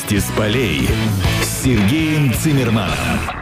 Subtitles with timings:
[0.00, 0.88] Новости с полей
[1.42, 3.39] с Сергеем Цимерманом.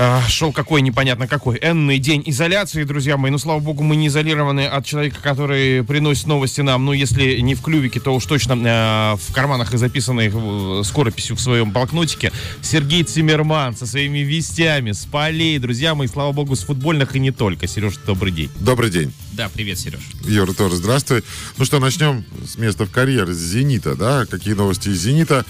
[0.00, 1.58] А, шел какой непонятно какой.
[1.60, 3.32] Энный день изоляции, друзья мои.
[3.32, 6.84] Ну, слава богу, мы не изолированы от человека, который приносит новости нам.
[6.84, 11.34] Ну, если не в клювике, то уж точно э, в карманах и записанной э, скорописью
[11.34, 12.30] в своем блокнотике.
[12.62, 15.58] Сергей Цимерман со своими вестями с полей.
[15.58, 17.66] Друзья мои, слава богу, с футбольных и не только.
[17.66, 18.50] Сереж, добрый день.
[18.60, 19.12] Добрый день.
[19.32, 20.00] Да, привет, Сереж.
[20.24, 21.24] Юра тоже здравствуй.
[21.56, 24.26] Ну что, начнем с места в карьере, с «Зенита», да?
[24.26, 25.44] Какие новости из «Зенита»?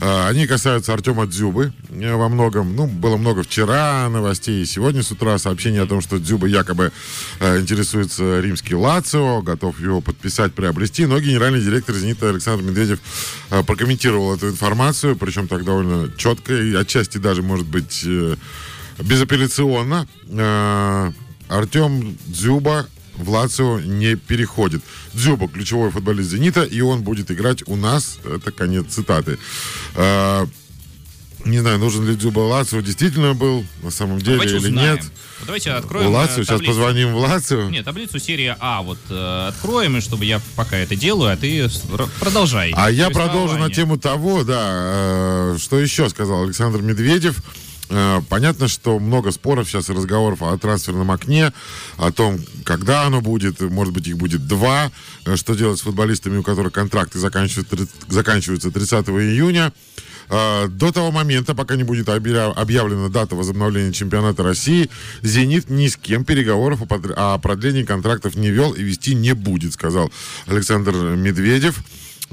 [0.00, 2.74] А, они касаются Артема Дзюбы э, во многом.
[2.74, 6.92] Ну, было много вчера новостей, сегодня с утра сообщение о том, что Дзюба якобы
[7.40, 11.06] э, интересуется римский Лацио, готов его подписать, приобрести.
[11.06, 13.00] Но генеральный директор «Зенита» Александр Медведев
[13.50, 18.36] э, прокомментировал эту информацию, причем так довольно четко и отчасти даже, может быть, э,
[18.98, 20.06] безапелляционно.
[20.28, 21.12] Э,
[21.48, 22.86] Артем Дзюба
[23.16, 24.82] в Лацио не переходит.
[25.12, 28.18] Дзюба ключевой футболист «Зенита», и он будет играть у нас.
[28.24, 29.38] Это конец цитаты.
[31.44, 34.94] Не знаю, нужен ли Дзюба Лацио действительно был на самом деле Давайте или узнаем.
[34.94, 35.04] нет.
[35.44, 36.06] Давайте откроем.
[36.06, 37.68] Э, Лацио, сейчас позвоним в Лацио.
[37.68, 41.68] Нет, таблицу серии А вот э, откроем, и чтобы я пока это делаю, а ты
[42.20, 42.72] продолжай.
[42.76, 47.42] А я продолжу на тему того, да, э, что еще сказал Александр Медведев.
[47.92, 51.52] Э, Понятно, что много споров сейчас и разговоров о трансферном окне,
[51.96, 54.90] о том, когда оно будет, может быть, их будет два,
[55.26, 59.72] э, что делать с футболистами, у которых контракты заканчиваются 30 июня.
[60.28, 64.90] Э, До того момента, пока не будет объя- объявлена дата возобновления чемпионата России,
[65.22, 66.80] «Зенит» ни с кем переговоров
[67.16, 70.10] о продлении контрактов не вел и вести не будет, сказал
[70.46, 71.82] Александр Медведев.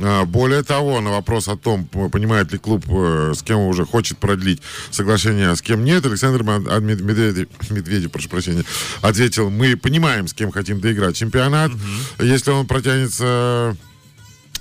[0.01, 4.17] А, Более того, на вопрос о том, понимает ли клуб, э, с кем уже хочет
[4.17, 8.63] продлить соглашение, а с кем нет, Александр а, Мед- Медведев, Медведев, прошу прощения,
[9.01, 11.71] ответил, мы понимаем, с кем хотим доиграть чемпионат.
[12.19, 13.75] Если он протянется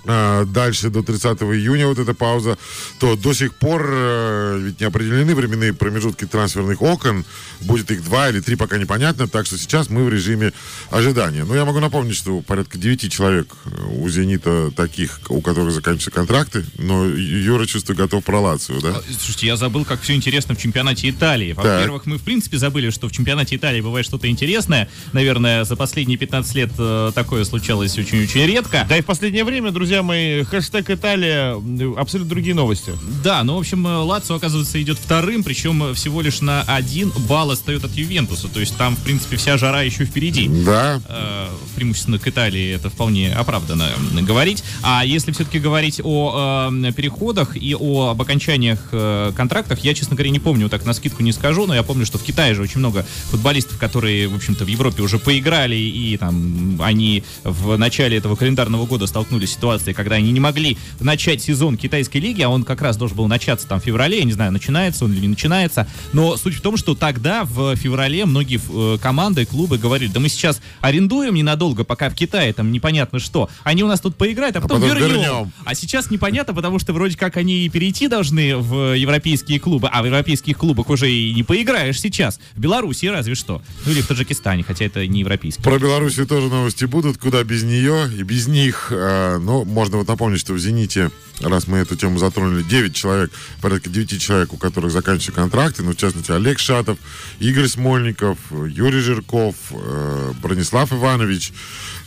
[0.04, 2.58] э, дальше до 30 июня вот эта пауза,
[2.98, 7.24] то до сих пор э, ведь не определены временные промежутки трансферных окон.
[7.60, 9.28] Будет их два или три, пока непонятно.
[9.28, 10.52] Так что сейчас мы в режиме
[10.90, 11.44] ожидания.
[11.44, 16.10] Но я могу напомнить, что порядка 9 человек э, у «Зенита» таких, у которых заканчиваются
[16.10, 16.64] контракты.
[16.76, 18.90] Но Юра, чувствую, готов про Лацию, да?
[18.96, 21.52] А, Слушайте, я забыл, как все интересно в чемпионате Италии.
[21.52, 24.88] Во-первых, мы в принципе забыли, что в чемпионате Италии бывает что-то интересное.
[25.12, 28.86] Наверное, за последние 15 лет э, такое случалось очень-очень редко.
[28.88, 31.56] Да и в последнее время, друзья мои, хэштег Италия,
[31.96, 32.92] абсолютно другие новости.
[33.22, 37.12] Да, ну, в общем, э, Лацио, оказывается, идет вторым, причем э, всего лишь на один
[37.28, 38.48] балл отстает от Ювентуса.
[38.48, 40.48] То есть там, в принципе, вся жара еще впереди.
[40.48, 41.00] Да.
[41.08, 43.88] э, преимущественно к Италии это вполне оправданно
[44.22, 44.64] говорить.
[44.82, 50.16] А если все-таки говорить о э, переходах и о об окончаниях э, контрактов, я, честно
[50.16, 52.62] говоря, не помню, так на скидку не скажу, но я помню, что в Китае же
[52.62, 58.16] очень много футболистов, которые, в общем-то, в Европе уже поиграли, и там они в начале
[58.16, 62.48] этого календарного года столкнулись с ситуацией, когда они не могли начать сезон китайской лиги, а
[62.48, 65.20] он как раз должен был начаться там в феврале, я не знаю, начинается он или
[65.20, 70.10] не начинается, но суть в том, что тогда в феврале многие э, команды, клубы говорили,
[70.10, 74.16] да мы сейчас арендуем ненадолго, пока в Китае там непонятно что, они у нас тут
[74.16, 75.20] поиграют, а потом, потом вернем.
[75.20, 75.52] вернем.
[75.64, 80.02] А сейчас непонятно, потому что вроде как они и перейти должны в европейские клубы, а
[80.02, 82.40] в европейских клубах уже и не поиграешь сейчас.
[82.54, 83.62] В Беларуси разве что.
[83.86, 85.62] Ну или в Таджикистане, хотя это не европейский.
[85.62, 88.88] Про Белоруссию тоже новости будут, куда без нее и без них.
[88.90, 93.30] А, Но можно вот напомнить, что в «Зените», раз мы эту тему затронули, 9 человек,
[93.60, 96.98] порядка 9 человек, у которых заканчиваются контракты, ну, в частности, Олег Шатов,
[97.38, 101.52] Игорь Смольников, Юрий Жирков, э, Бронислав Иванович.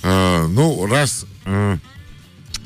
[0.04, 1.78] Э, Ну, раз э,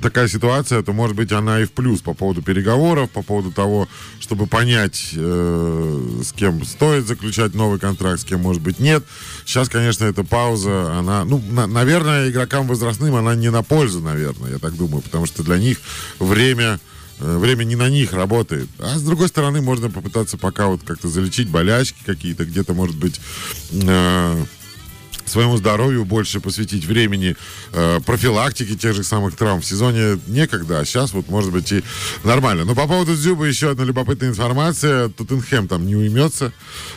[0.02, 3.88] такая ситуация, то, может быть, она и в плюс по поводу переговоров, по поводу того,
[4.20, 9.04] чтобы понять, э, с кем стоит заключать новый контракт, с кем, может быть, нет.
[9.46, 14.52] Сейчас, конечно, эта пауза, она, ну, на- наверное, игрокам возрастным она не на пользу, наверное,
[14.52, 15.78] я так думаю, потому что для них
[16.20, 16.80] время
[17.20, 18.68] э, время не на них работает.
[18.78, 23.22] А с другой стороны, можно попытаться пока вот как-то залечить болячки какие-то, где-то, может быть,
[23.72, 24.44] э,
[25.26, 27.36] своему здоровью больше посвятить времени
[27.72, 29.62] э, профилактике тех же самых травм.
[29.62, 31.84] В сезоне некогда, а сейчас вот может быть и
[32.24, 32.66] нормально.
[32.66, 35.10] Но по поводу Дзюба еще одна любопытная информация.
[35.10, 36.52] Тоттенхэм там не уймется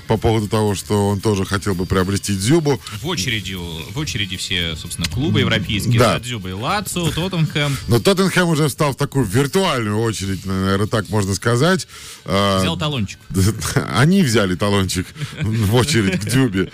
[0.06, 2.80] по поводу того, что он тоже хотел бы приобрести Дзюбу.
[3.00, 5.98] В очереди, в очереди все, собственно, клубы европейские.
[5.98, 6.14] Да.
[6.14, 6.20] Да.
[6.20, 7.76] Дзюба и Лацо, Тоттенхэм.
[7.88, 11.86] Но Тоттенхэм уже встал в такую виртуальную очередь, наверное, так можно сказать.
[12.24, 13.18] Взял талончик.
[13.94, 15.06] Они взяли талончик
[15.42, 16.70] в очередь к Дюбе.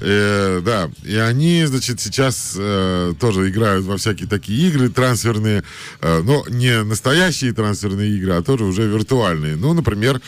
[0.00, 5.64] Э, да, и они, значит, сейчас э, тоже играют во всякие такие игры трансферные,
[6.00, 9.56] э, но не настоящие трансферные игры, а тоже уже виртуальные.
[9.56, 10.20] Ну, например,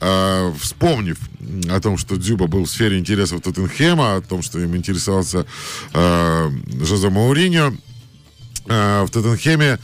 [0.00, 1.18] э, вспомнив
[1.70, 5.46] о том, что Дзюба был в сфере интересов Тоттенхэма, о том, что им интересовался
[5.92, 6.50] э,
[6.82, 7.74] Жозе Мауриньо,
[8.66, 9.78] э, в Тоттенхеме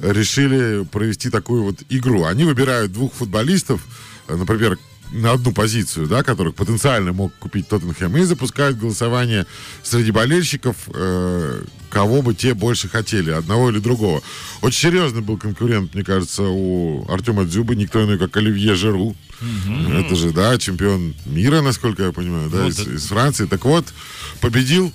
[0.00, 2.24] решили провести такую вот игру.
[2.24, 3.80] Они выбирают двух футболистов,
[4.28, 4.78] э, например,
[5.12, 9.46] на одну позицию, да, которых потенциально мог купить Тоттенхэм, и запускают голосование
[9.82, 14.22] среди болельщиков, э, кого бы те больше хотели, одного или другого.
[14.62, 19.16] Очень серьезный был конкурент, мне кажется, у Артема Дзюбы, никто иной, как Оливье Жеру.
[19.88, 23.46] Это же, да, чемпион мира, насколько я понимаю, да, Вот из, это- из Франции.
[23.46, 23.86] Так вот,
[24.40, 24.92] победил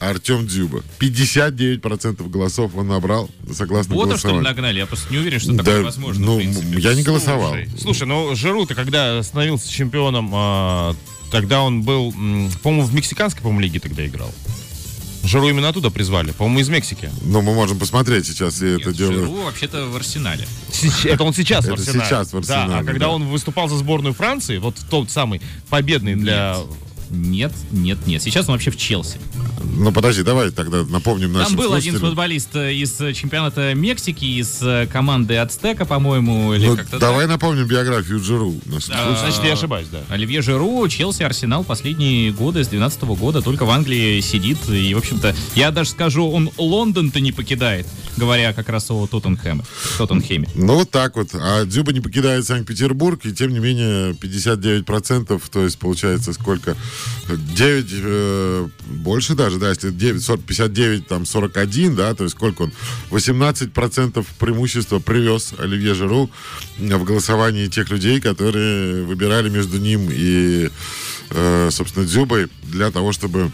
[0.00, 0.82] Артем Дзюба.
[1.00, 4.42] 59% голосов он набрал, согласно Ботов, что ли, голосованию.
[4.44, 4.78] нагнали?
[4.78, 7.50] Я просто не уверен, что Да, такое возможно, ну, я не голосовал.
[7.52, 10.94] Слушай, слушай, ну Жиру-то, когда становился чемпионом, а,
[11.32, 14.32] тогда он был, м, по-моему, в мексиканской, по-моему, лиге тогда играл.
[15.24, 17.10] Жиру именно оттуда призвали, по-моему, из Мексики.
[17.22, 19.18] Но мы можем посмотреть сейчас, я Нет, это делаю.
[19.26, 20.46] Жиру вообще-то в Арсенале.
[21.04, 22.04] Это он сейчас в Это Арсенале.
[22.08, 23.10] сейчас в Арсенале, Да, а когда да.
[23.10, 26.56] он выступал за сборную Франции, вот тот самый победный для...
[26.58, 26.66] Нет,
[27.10, 28.22] нет, нет.
[28.22, 29.18] Сейчас он вообще в Челси.
[29.76, 34.24] Ну, подожди, давай тогда напомним нашим Там был один футболист э, из э, чемпионата Мексики,
[34.24, 39.16] из э, команды Ацтека, по-моему, или Ну, как-то давай напомним биографию слушателям.
[39.18, 40.02] Значит, я ошибаюсь, да.
[40.08, 44.58] Оливье Жиру, Челси, Арсенал последние годы, с 12 года, только в Англии сидит.
[44.68, 49.62] И, в общем-то, я даже скажу, он Лондон-то не покидает, говоря как раз о Тоттенхэме.
[49.96, 50.48] Тоттенхеме.
[50.54, 51.30] Ну, вот так вот.
[51.34, 56.76] А Дзюба не покидает Санкт-Петербург, и тем не менее 59%, то есть получается сколько?
[57.28, 62.62] 9, э, больше даже, да, если 9, 40, 59, там 41, да, то есть сколько
[62.62, 62.72] он?
[63.10, 66.30] 18% преимущества привез Оливье Жиру
[66.78, 70.70] в голосовании тех людей, которые выбирали между ним и,
[71.30, 73.50] э, собственно, Дзюбой для того, чтобы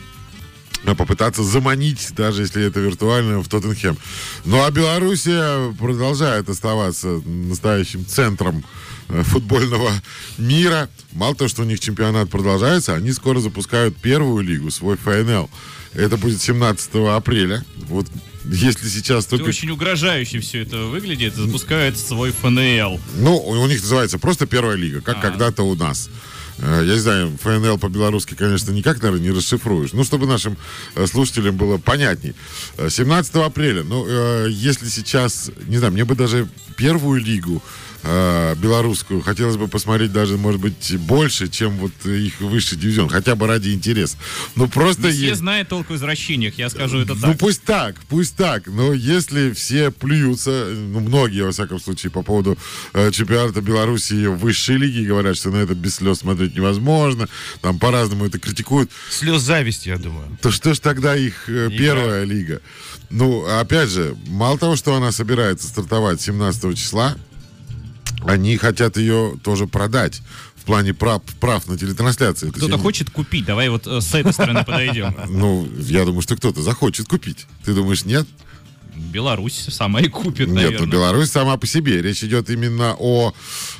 [0.93, 3.97] попытаться заманить, даже если это виртуально, в Тоттенхэм.
[4.45, 8.65] Ну а Белоруссия продолжает оставаться настоящим центром
[9.09, 9.91] э, футбольного
[10.37, 10.91] мира.
[11.13, 15.49] Мало того, что у них чемпионат продолжается, они скоро запускают первую лигу, свой ФНЛ.
[15.95, 17.65] Это будет 17 апреля.
[17.89, 18.07] Вот
[18.45, 19.51] если сейчас Это только...
[19.51, 21.35] очень угрожающе все это выглядит.
[21.35, 23.01] Запускает свой ФНЛ.
[23.17, 25.21] Ну, у у них называется просто первая лига, как А.
[25.21, 26.11] когда-то у нас.
[26.59, 29.93] Э, Я не знаю, ФНЛ по-белорусски, конечно, никак, наверное, не расшифруешь.
[29.93, 30.57] Ну, чтобы нашим
[30.95, 32.35] э, слушателям было понятней.
[32.77, 37.63] Э, 17 апреля, ну, э, если сейчас, не знаю, мне бы даже первую лигу
[38.05, 43.35] э, белорусскую хотелось бы посмотреть даже, может быть, больше, чем вот их высший дивизион, хотя
[43.35, 44.17] бы ради интереса.
[44.55, 45.03] Ну, просто...
[45.09, 47.39] Не все е- знают толк в возвращениях, я скажу это ну так.
[47.39, 48.67] пусть так, пусть так.
[48.67, 52.59] Но если все плюются, ну многие, во всяком случае, по поводу
[52.93, 57.29] э, чемпионата Белоруссии в высшей лиге говорят, что на это без слез смотреть невозможно,
[57.61, 60.27] там по-разному это критикуют, Слез зависти, я думаю.
[60.43, 62.61] то что ж тогда их э, первая лига?
[63.11, 67.17] Ну, опять же, мало того, что она собирается стартовать 17 числа,
[68.27, 70.23] они хотят ее тоже продать
[70.57, 72.51] в плане прав, прав на телетрансляции.
[72.51, 75.15] Кто-то хочет купить, давай вот э, с этой стороны подойдем.
[75.29, 77.47] Ну, я думаю, что кто-то захочет купить.
[77.65, 78.27] Ты думаешь, нет?
[78.97, 80.87] Беларусь сама и купит, Нет, ну наверное.
[80.87, 82.01] Беларусь сама по себе.
[82.01, 83.35] Речь идет именно о,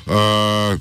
[0.05, 0.77] э,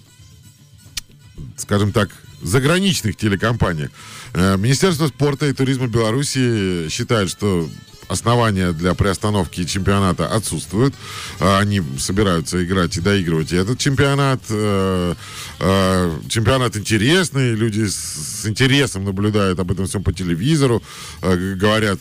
[1.56, 2.10] скажем так,
[2.42, 3.90] заграничных телекомпаниях.
[4.34, 7.68] Э, Министерство спорта и туризма Беларуси считает, что
[8.08, 10.94] основания для приостановки чемпионата отсутствуют.
[11.40, 14.40] А Они собираются играть и доигрывать и этот чемпионат.
[14.50, 15.14] Э,
[15.60, 20.82] э, Чемпионат интересный, люди с интересом наблюдают об этом всем по телевизору.
[21.22, 22.00] Э, Говорят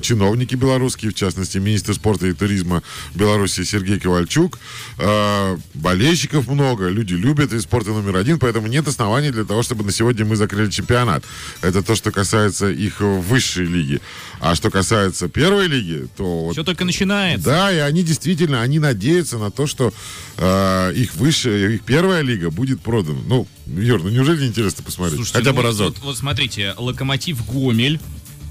[0.00, 2.82] чиновники белорусские, в частности, министр спорта и туризма
[3.14, 4.58] Беларуси Сергей Ковальчук.
[4.98, 9.84] Э, Болельщиков много, люди любят и спорта номер один, поэтому нет оснований для того, чтобы
[9.84, 11.24] на сегодня мы закрыли чемпионат.
[11.60, 14.00] Это то, что касается их э, высшей лиги.
[14.40, 17.44] А что касается первой лиги, то вот Все только начинается.
[17.44, 19.92] да, и они действительно, они надеются на то, что
[20.36, 23.20] э, их высшая, их первая лига будет продана.
[23.26, 25.16] Ну, Юр, ну неужели не интересно посмотреть?
[25.16, 25.94] Слушайте, Хотя ну, бы разок.
[25.94, 28.00] Вот, вот смотрите, Локомотив Гомель.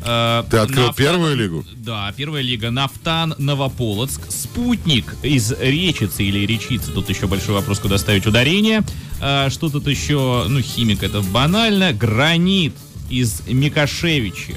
[0.04, 1.66] Э, Ты открыл Нафтан- первую лигу?
[1.76, 2.72] Да, первая лига.
[2.72, 6.92] Нафтан, Новополоцк, Спутник из Речицы или Речицы.
[6.92, 8.84] Тут еще большой вопрос, куда ставить ударение.
[9.22, 10.46] Э, что тут еще?
[10.48, 11.94] Ну, Химик это банально.
[11.94, 12.74] Гранит
[13.10, 14.56] из Микошевичи.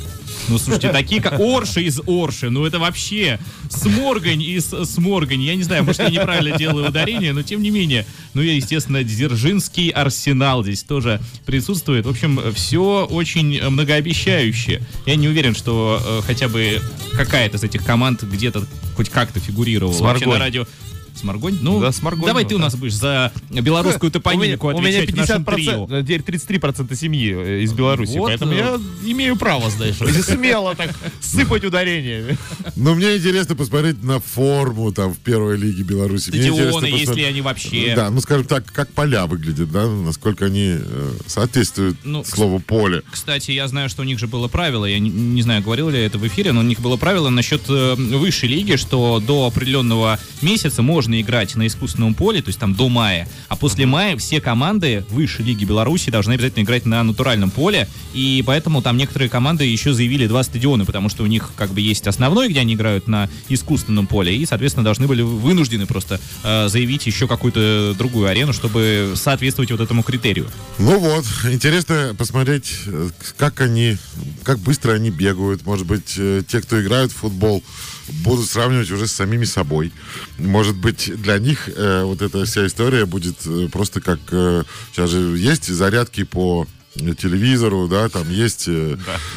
[0.48, 3.38] Ну, слушайте, такие как Орши из Орши, ну это вообще
[3.70, 5.40] Сморгань из Сморгань.
[5.40, 8.06] Я не знаю, может, я неправильно делаю ударение, но тем не менее.
[8.34, 12.06] Ну и, естественно, Дзержинский арсенал здесь тоже присутствует.
[12.06, 14.82] В общем, все очень многообещающе.
[15.06, 16.80] Я не уверен, что э, хотя бы
[17.12, 19.96] какая-то из этих команд где-то хоть как-то фигурировала.
[20.02, 20.66] Вообще на радио
[21.14, 21.58] Сморгонь?
[21.60, 22.64] Ну, Да, Сморгонь, давай ну, ты у да.
[22.64, 25.88] нас будешь за белорусскую топонимику у меня отвечать в нашем 50%, трио.
[25.90, 28.80] э, теперь 33% семьи э, из Беларуси, Вот, поэтому э, я
[29.12, 30.90] имею право, знаешь, смело так
[31.20, 32.36] сыпать ударениями.
[32.76, 36.28] Но мне интересно посмотреть на форму там в первой лиге Беларуси.
[36.28, 37.94] Стадионы, если они вообще.
[37.94, 43.02] Да, ну скажем так, как поля выглядят, да, насколько они э, соответствуют Ну, слову поле.
[43.10, 45.98] Кстати, я знаю, что у них же было правило, я не, не знаю, говорил ли
[45.98, 49.46] я это в эфире, но у них было правило насчет э, высшей лиги, что до
[49.46, 54.16] определенного месяца можно играть на искусственном поле, то есть там до мая, а после мая
[54.16, 59.28] все команды высшей лиги Беларуси должны обязательно играть на натуральном поле, и поэтому там некоторые
[59.28, 62.74] команды еще заявили два стадиона, потому что у них как бы есть основной, где они
[62.74, 68.28] играют на искусственном поле, и, соответственно, должны были вынуждены просто э, заявить еще какую-то другую
[68.28, 70.48] арену, чтобы соответствовать вот этому критерию.
[70.78, 73.96] Ну вот, интересно посмотреть, э, как они,
[74.42, 75.64] как быстро они бегают.
[75.66, 77.62] Может быть, э, те, кто играют в футбол,
[78.08, 79.92] будут сравнивать уже с самими собой.
[80.38, 84.18] Может быть, для них э, вот эта вся история будет э, просто как...
[84.30, 88.96] э, сейчас же есть зарядки по телевизору, да, там есть э,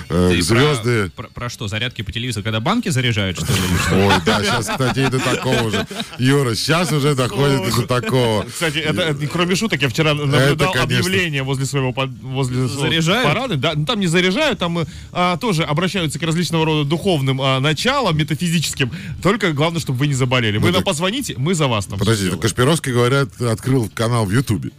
[0.09, 1.09] э, Ты звезды.
[1.15, 3.59] Про, про- про что, зарядки по телевизору, когда банки заряжают, что ли?
[4.05, 5.87] Ой, да, сейчас, кстати, и до такого же.
[6.19, 8.43] Юра, сейчас уже доходит до такого.
[8.43, 10.83] Кстати, это, это, кроме шуток, я вчера наблюдал конечно.
[10.83, 13.27] объявление возле своего, под- возле своего Заряжают?
[13.27, 13.55] парада.
[13.57, 17.59] Да, ну, там не заряжают, там э, а, тоже обращаются к различного рода духовным а,
[17.59, 18.91] началам, метафизическим.
[19.23, 20.57] Только главное, чтобы вы не заболели.
[20.57, 21.97] Вы Ну нам так- позвоните, мы за вас там.
[21.97, 24.69] Подожди, Кашпировский, говорят, открыл канал в Ютубе.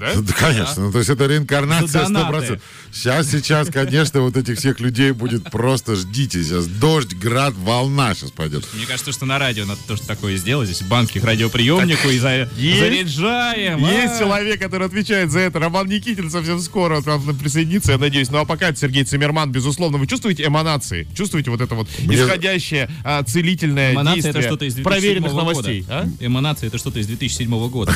[0.00, 0.14] Да?
[0.16, 0.84] Да, конечно.
[0.84, 2.54] Ну, то есть это реинкарнация За донаты.
[2.54, 2.60] 100%.
[2.92, 6.42] Сейчас, сейчас, конечно, вот этих всех людей будет просто ждите.
[6.42, 8.64] Сейчас дождь, град, волна сейчас пойдет.
[8.74, 10.68] Мне кажется, что на радио надо тоже такое сделать.
[10.68, 12.78] Здесь банки к радиоприемнику и за- Есть.
[12.80, 13.78] заряжаем.
[13.78, 14.18] Есть а.
[14.20, 15.58] человек, который отвечает за это.
[15.58, 18.30] Роман Никитин совсем скоро к нам присоединится, я надеюсь.
[18.30, 19.98] Ну а пока это Сергей Цимерман, безусловно.
[19.98, 21.06] Вы чувствуете эманации?
[21.16, 25.32] Чувствуете вот это вот Мне- исходящее а, целительное Эманация действие это что-то из 2007 проверенных
[25.32, 25.44] года.
[25.44, 25.84] новостей?
[25.88, 26.08] а?
[26.20, 27.94] Эманация это что-то из 2007 года.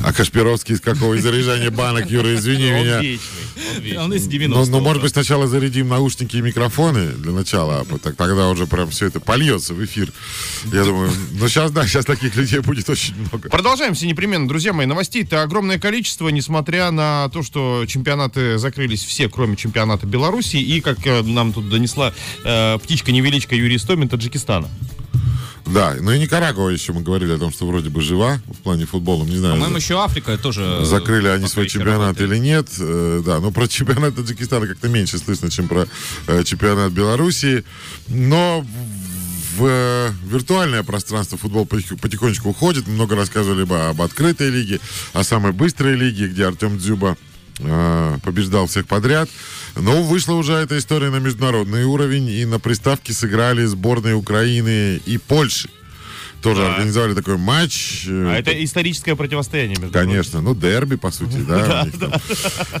[0.00, 1.14] А Кашпировский из какого?
[1.14, 3.00] Из заряжания банок, Юра, извини Он меня.
[3.00, 3.20] вечный.
[3.76, 3.98] Он вечный.
[4.04, 7.98] Он из Ну, 90 ну, может быть, сначала зарядим наушники и микрофоны для начала, а
[7.98, 10.12] так- тогда уже прям все это польется в эфир.
[10.72, 13.48] Я думаю, ну сейчас, да, сейчас таких людей будет очень много.
[13.48, 14.86] Продолжаем все непременно, друзья мои.
[14.86, 20.56] Новостей-то огромное количество, несмотря на то, что чемпионаты закрылись все, кроме чемпионата Беларуси.
[20.56, 24.68] И, как э, нам тут донесла э, птичка-невеличка Юрий Истомин, Таджикистана.
[25.72, 28.86] Да, ну и Никарагуа еще мы говорили о том, что вроде бы жива в плане
[28.86, 29.54] футбола, не знаю.
[29.54, 30.84] По-моему, еще Африка тоже...
[30.84, 32.30] Закрыли они свой чемпионат работает.
[32.30, 32.68] или нет.
[32.78, 35.86] Э, да, но про чемпионат Таджикистана как-то меньше слышно, чем про
[36.26, 37.64] э, чемпионат Белоруссии.
[38.08, 38.64] Но
[39.58, 42.86] в э, виртуальное пространство футбол потих- потихонечку уходит.
[42.86, 44.80] Много рассказывали об открытой лиге,
[45.12, 47.27] о самой быстрой лиге, где Артем Дзюба э,
[47.58, 49.28] побеждал всех подряд.
[49.76, 55.18] Но вышла уже эта история на международный уровень, и на приставке сыграли сборные Украины и
[55.18, 55.68] Польши.
[56.42, 58.04] Тоже организовали такой матч.
[58.06, 61.86] э, А это историческое противостояние между Конечно, ну дерби, по сути, да.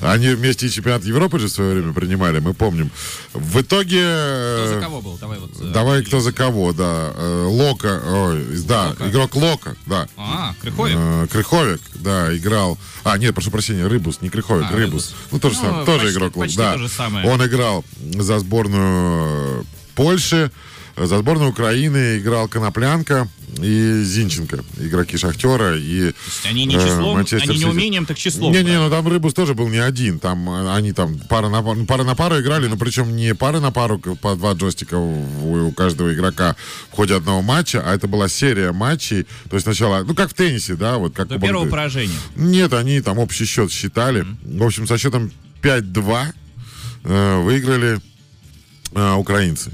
[0.02, 2.90] Они вместе и чемпионат Европы же в свое время принимали, мы помним.
[3.32, 3.98] В итоге...
[3.98, 5.18] Кто за э, кого был?
[5.18, 5.50] Давай вот...
[5.60, 7.12] э, Давай кто за кого, да.
[7.46, 10.08] Лока, ой, да, игрок Лока, да.
[10.16, 11.30] А, Крыховик?
[11.30, 12.78] Крыховик, да, играл.
[13.02, 15.14] А, нет, прошу прощения, Рыбус, не Крыховик, А, Рыбус.
[15.32, 16.88] Ну, тоже, Ну, сам, тоже игрок Лока, да.
[16.88, 17.28] самое.
[17.28, 20.52] Он играл за сборную Польши,
[20.96, 23.28] за сборную Украины играл Коноплянка
[23.62, 26.12] и Зинченко, игроки Шахтера и
[26.48, 28.52] Они не э, числом, Манчестер они не умением, так числом.
[28.52, 30.18] Не-не, ну там Рыбус тоже был не один.
[30.18, 33.60] Там э, они там пара на, пару- пара на пару играли, но причем не пара
[33.60, 36.56] на пару по два джойстика у, у каждого игрока
[36.90, 39.24] в ходе одного матча, а это была серия матчей.
[39.50, 41.70] То есть сначала, ну как в теннисе, да, вот как До первого Дэвиса.
[41.70, 42.18] поражения.
[42.36, 44.24] Нет, они там общий счет считали.
[44.42, 45.30] В общем, со счетом
[45.62, 46.26] 5-2
[47.04, 48.00] э, выиграли
[48.92, 49.72] э, украинцы.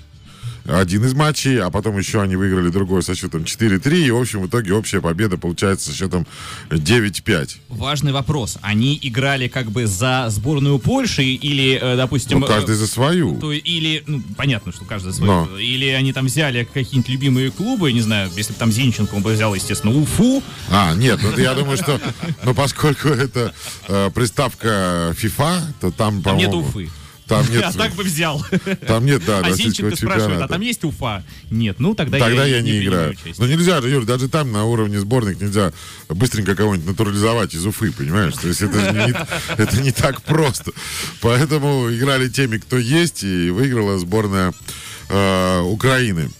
[0.66, 4.06] Один из матчей, а потом еще они выиграли другой со счетом 4-3.
[4.06, 6.26] И, в общем, в итоге общая победа получается со счетом
[6.70, 7.50] 9-5.
[7.68, 8.58] Важный вопрос.
[8.62, 12.40] Они играли как бы за сборную Польши или, э, допустим...
[12.40, 13.36] Ну, каждый за свою.
[13.36, 15.46] э, то или, ну, понятно, что каждый за свою.
[15.46, 15.58] Но.
[15.58, 19.32] Или они там взяли какие-нибудь любимые клубы, не знаю, если бы там Зинченко, он бы
[19.32, 20.42] взял, естественно, Уфу.
[20.70, 22.00] А, нет, ну, я думаю, что,
[22.42, 23.52] ну, поскольку это
[23.88, 26.90] э, приставка FIFA, то там, Там нет по-моему, Уфы.
[27.26, 28.44] Там нет, А так бы взял.
[28.86, 30.52] там нет, да, А российского спрашивает, а чемпионата.
[30.52, 31.24] там есть Уфа?
[31.50, 33.34] Нет, ну тогда, Тогда я, не не принимаю играю.
[33.38, 35.72] Но нельзя Юр, даже там на уровне сборных нельзя
[36.08, 38.34] быстренько кого-нибудь натурализовать из Уфы, понимаешь?
[38.34, 39.14] То есть это, не,
[39.62, 40.72] это не так просто.
[41.20, 44.52] Поэтому играли теми, кто есть, и выиграла сборная
[45.08, 46.30] э, Украины.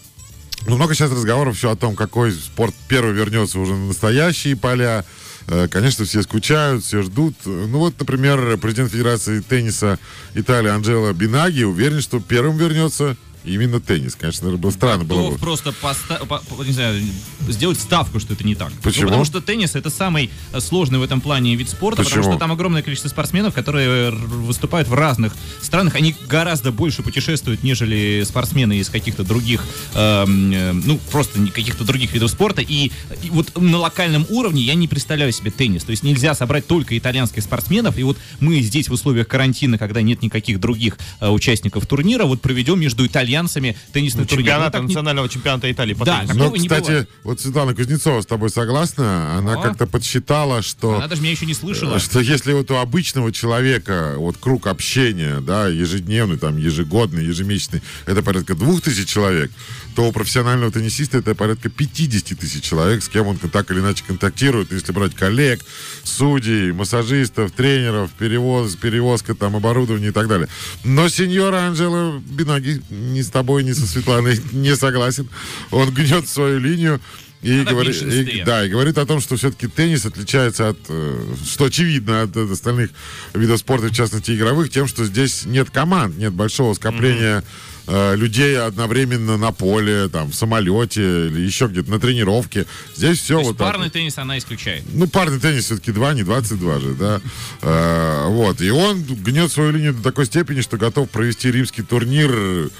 [0.67, 5.05] Ну, много сейчас разговоров все о том, какой спорт первый вернется уже на настоящие поля.
[5.47, 7.35] Э, Конечно, все скучают, все ждут.
[7.45, 9.99] Ну вот, например, президент Федерации тенниса
[10.33, 14.15] Италии Анджело Бинаги уверен, что первым вернется именно теннис.
[14.15, 15.37] Конечно, наверное, было странно было бы.
[15.37, 17.01] просто поста- по- по- не знаю,
[17.47, 18.69] сделать ставку, что это не так.
[18.71, 19.07] Ну, Почему?
[19.07, 22.17] потому что теннис это самый э, сложный в этом плане вид спорта, Почему?
[22.17, 25.95] потому что там огромное количество спортсменов, которые выступают в разных странах.
[25.95, 32.13] Они гораздо больше путешествуют, нежели спортсмены из каких-то других, эм, э, ну, просто каких-то других
[32.13, 32.61] видов спорта.
[32.61, 32.91] И,
[33.23, 35.83] и вот на локальном уровне я не представляю себе теннис.
[35.83, 37.97] То есть нельзя собрать только итальянских спортсменов.
[37.97, 42.41] И вот мы здесь в условиях карантина, когда нет никаких других э, участников турнира, вот
[42.41, 44.45] проведем между итальянцами теннисный турнир.
[44.45, 46.27] Ну, Чемпионат так не- национального чемпионата Италии по Да, теннису.
[46.39, 49.37] так- Ну, не кстати, вот Светлана Кузнецова с тобой согласна.
[49.37, 49.61] Она О.
[49.61, 50.95] как-то подсчитала, что...
[50.95, 51.99] Она даже меня еще не слышала.
[51.99, 58.21] Что если вот у обычного человека вот круг общения, да, ежедневный, там, ежегодный, ежемесячный, это
[58.23, 59.51] порядка двух тысяч человек,
[59.95, 64.03] то у профессионального теннисиста это порядка 50 тысяч человек, с кем он так или иначе
[64.05, 64.71] контактирует.
[64.71, 65.61] Если брать коллег,
[66.03, 70.49] судей, массажистов, тренеров, перевоз, перевозка там оборудования и так далее.
[70.83, 75.29] Но сеньора Анжела Бинаги ни с тобой, ни со Светланой не согласен.
[75.71, 76.99] Он гнет свою линию.
[77.45, 81.65] И говорит, и- да, и говорит о том, что все-таки теннис отличается от, э, что
[81.65, 82.89] очевидно, от, от остальных
[83.35, 87.43] видов спорта, в частности игровых, тем, что здесь нет команд, нет большого скопления
[87.87, 92.65] э, людей одновременно на поле, там, в самолете или еще где-то на тренировке.
[92.95, 93.67] Здесь все То вот так.
[93.67, 93.93] парный вот.
[93.93, 94.83] теннис она исключает.
[94.91, 97.21] Ну, парный теннис все-таки 2, не 22 же, да.
[97.61, 98.59] Э, вот.
[98.59, 102.71] И он гнет свою линию до такой степени, что готов провести римский турнир,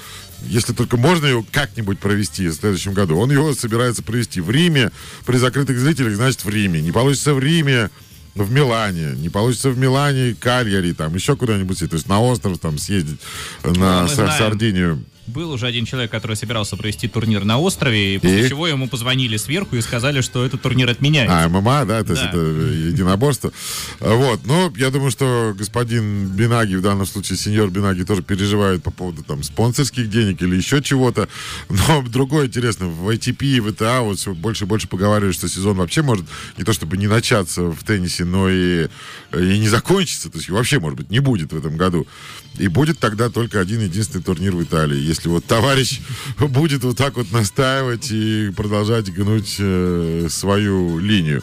[0.42, 3.18] если только можно его как-нибудь провести в следующем году.
[3.18, 4.90] Он его собирается провести в Риме,
[5.24, 6.80] при закрытых зрителях, значит, в Риме.
[6.80, 7.90] Не получится в Риме,
[8.34, 12.78] в Милане, не получится в Милане, Кальяри, там, еще куда-нибудь, то есть на остров там
[12.78, 13.20] съездить,
[13.64, 14.38] на знаем.
[14.38, 15.04] Сардинию.
[15.26, 18.48] Был уже один человек, который собирался провести турнир на острове, и после И?
[18.48, 21.44] чего ему позвонили сверху и сказали, что этот турнир отменяется.
[21.44, 22.28] А, ММА, да, то есть Да.
[22.28, 23.52] это единоборство.
[24.00, 28.90] Вот, ну, я думаю, что господин Бинаги, в данном случае сеньор Бинаги, тоже переживает по
[28.90, 31.28] поводу там спонсорских денег или еще чего-то.
[31.68, 35.48] Но другое интересно, в ATP и в ВТА вот все больше и больше поговаривают, что
[35.48, 36.24] сезон вообще может
[36.56, 38.88] не то чтобы не начаться в теннисе, но и,
[39.32, 42.06] и не закончиться, то есть вообще, может быть, не будет в этом году.
[42.58, 44.98] И будет тогда только один единственный турнир в Италии.
[44.98, 46.00] Если вот товарищ
[46.38, 51.42] будет вот так вот настаивать и продолжать гнуть э, свою линию.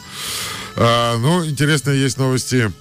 [0.76, 2.72] А, ну, интересные есть новости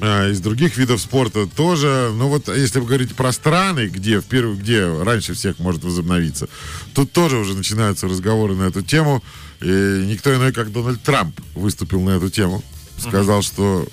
[0.00, 2.10] а, из других видов спорта тоже.
[2.14, 6.48] Ну вот, если вы говорите про страны, где, в первую, где раньше всех может возобновиться,
[6.94, 9.22] тут тоже уже начинаются разговоры на эту тему.
[9.60, 12.62] И никто иной, как Дональд Трамп выступил на эту тему.
[12.98, 13.86] Сказал, что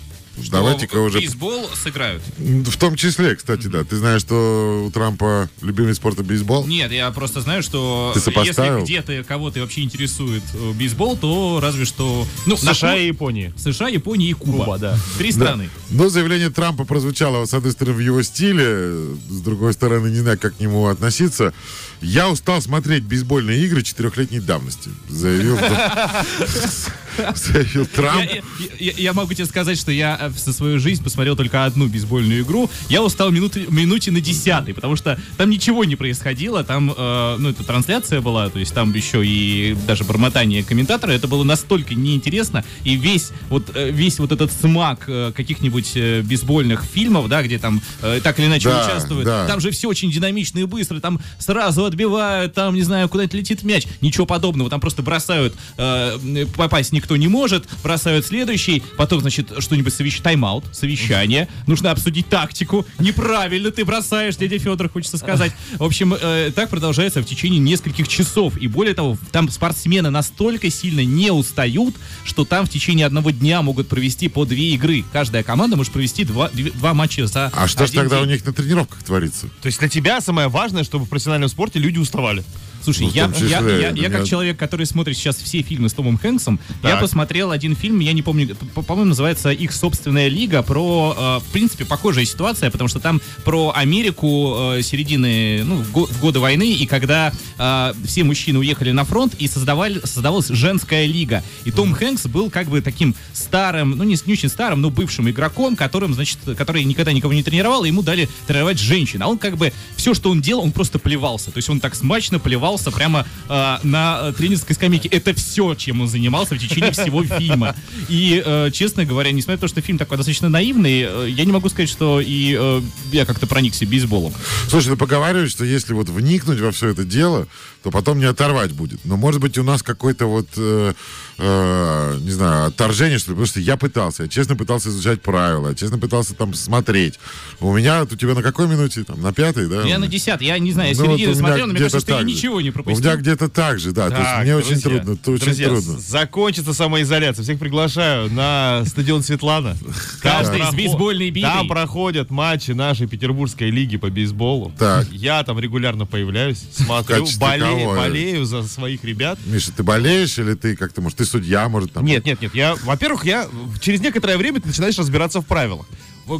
[0.49, 1.19] давайте-ка уже...
[1.19, 2.23] Бейсбол сыграют.
[2.37, 3.83] В том числе, кстати, да.
[3.83, 6.65] Ты знаешь, что у Трампа любимый вид спорта бейсбол?
[6.65, 12.25] Нет, я просто знаю, что если где-то кого-то вообще интересует э, бейсбол, то разве что...
[12.45, 13.53] Ну, США на- и Япония.
[13.57, 14.65] США, Япония и Куба.
[14.65, 14.97] Куба, да.
[15.17, 15.69] Три страны.
[15.89, 20.39] Но заявление Трампа прозвучало, с одной стороны, в его стиле, с другой стороны, не знаю,
[20.39, 21.53] как к нему относиться.
[22.01, 25.57] Я устал смотреть бейсбольные игры четырехлетней давности, заявил,
[27.35, 28.23] заявил Трамп.
[28.29, 28.41] Я,
[28.79, 32.41] я- я могу тебе сказать, что я э, за свою жизнь посмотрел только одну бейсбольную
[32.43, 32.69] игру.
[32.89, 36.63] Я устал минуты, минуте на десятой, потому что там ничего не происходило.
[36.63, 41.11] Там, э, ну, это трансляция была, то есть там еще и даже бормотание комментатора.
[41.11, 42.63] Это было настолько неинтересно.
[42.83, 47.81] И весь вот, э, весь вот этот смак э, каких-нибудь бейсбольных фильмов, да, где там
[48.01, 49.47] э, так или иначе Да, участвуют, да.
[49.47, 50.99] там же все очень динамично и быстро.
[50.99, 53.85] Там сразу отбивают, там, не знаю, куда-нибудь летит мяч.
[54.01, 54.69] Ничего подобного.
[54.69, 60.65] Там просто бросают, э, попасть никто не может, бросают следующий, потом, значит, что-нибудь совещание, тайм-аут,
[60.71, 61.47] совещание.
[61.67, 62.85] Нужно обсудить тактику.
[62.99, 65.51] Неправильно ты бросаешь, дядя Федор, хочется сказать.
[65.77, 68.57] В общем, э, так продолжается в течение нескольких часов.
[68.57, 73.61] И более того, там спортсмены настолько сильно не устают, что там в течение одного дня
[73.61, 75.03] могут провести по две игры.
[75.11, 78.27] Каждая команда может провести два, две- два матча за А что ж один тогда день.
[78.27, 79.47] у них на тренировках творится?
[79.61, 82.43] То есть для тебя самое важное, чтобы в профессиональном спорте люди уставали.
[82.83, 85.93] Слушай, Ну, я, числе, я, я, я как человек, который смотрит сейчас все фильмы с
[85.93, 87.01] Томом Хэнксом, я Так.
[87.01, 91.51] посмотрел один фильм, я не помню, по- по-моему, называется «Их собственная лига», про, э, в
[91.51, 96.39] принципе, похожая ситуация, потому что там про Америку э, середины, ну, в, го- в годы
[96.39, 101.43] войны, и когда э, все мужчины уехали на фронт, и создавали, создавалась женская лига.
[101.65, 105.29] И Том Хэнкс был как бы таким старым, ну, не, не очень старым, но бывшим
[105.29, 109.21] игроком, которым, значит, который никогда никого не тренировал, и ему дали тренировать женщин.
[109.21, 111.51] А он как бы, все, что он делал, он просто плевался.
[111.51, 115.09] То есть он так смачно плевался занимался прямо э, на тренерской скамейке.
[115.09, 117.75] Это все, чем он занимался в течение всего фильма.
[118.07, 121.51] И, э, честно говоря, несмотря на то, что фильм такой достаточно наивный, э, я не
[121.51, 122.81] могу сказать, что и э,
[123.11, 124.33] я как-то проникся бейсболом.
[124.69, 127.47] Слушай, ну поговаривают, что если вот вникнуть во все это дело,
[127.83, 129.03] то потом не оторвать будет.
[129.05, 130.93] Но может быть у нас какой-то вот, э,
[131.37, 135.69] э, не знаю, отторжение, что ли, потому что я пытался, я честно пытался изучать правила,
[135.69, 137.19] я честно пытался там смотреть.
[137.59, 139.03] У меня, у тебя на какой минуте?
[139.03, 139.81] Там, на пятой, да?
[139.83, 141.79] Я на десятой, я не знаю, я Ну, вот середину у меня смотрел, но мне
[141.79, 143.03] кажется, что я так ничего не У пропустил.
[143.03, 144.09] меня где-то так же, да.
[144.09, 145.99] то есть Так, мне очень друзья, трудно, это очень друзья, трудно.
[145.99, 147.43] Закончится самоизоляция.
[147.43, 149.75] Всех приглашаю на стадион Светлана.
[150.21, 151.51] Каждый с бейсбольной битой.
[151.51, 154.71] Там проходят матчи нашей петербургской лиги по бейсболу.
[154.77, 155.07] Так.
[155.11, 157.39] Я там регулярно появляюсь, смотрю, качестве
[157.71, 158.01] болею, кого?
[158.01, 159.39] болею за своих ребят.
[159.45, 162.05] Миша, ты болеешь или ты как-то, может, ты судья, может, там?
[162.05, 162.53] Нет, нет, нет.
[162.53, 163.47] Я, во-первых, я
[163.79, 165.85] через некоторое время ты начинаешь разбираться в правилах.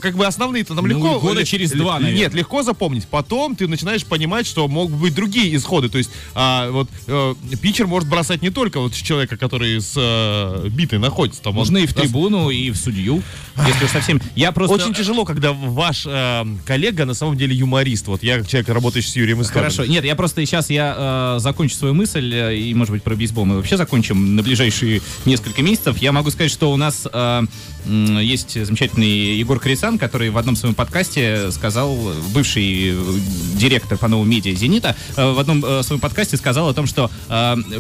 [0.02, 1.20] Как бы основные-то нам Ну, легко...
[1.20, 2.18] года через два, наверное.
[2.18, 3.08] Нет, легко запомнить.
[3.08, 5.90] Потом ты начинаешь понимать, что могут быть другие исходы.
[5.90, 10.68] То есть а, вот э, питчер может бросать не только вот человека, который с э,
[10.70, 11.42] битой находится.
[11.42, 13.22] Там он- Можно и в трибуну, и в судью,
[13.68, 14.22] если совсем...
[14.36, 14.76] Я просто...
[14.76, 18.08] Очень тяжело, когда ваш э, коллега на самом деле юморист.
[18.08, 19.72] Вот я человек, работающий с Юрием Историным.
[19.72, 19.86] Хорошо.
[19.92, 23.46] Нет, я просто сейчас я э, закончу свою мысль, э, и, может быть, про бейсбол
[23.46, 25.98] мы вообще закончим на ближайшие несколько месяцев.
[25.98, 27.42] Я могу сказать, что у нас э,
[27.86, 31.98] есть замечательный Егор Крисан, который в одном своем подкасте сказал,
[32.34, 33.20] бывший э,
[33.56, 37.10] директор по новым медиа «Зенита», э, в одном э, своем подкасте сказал о том, что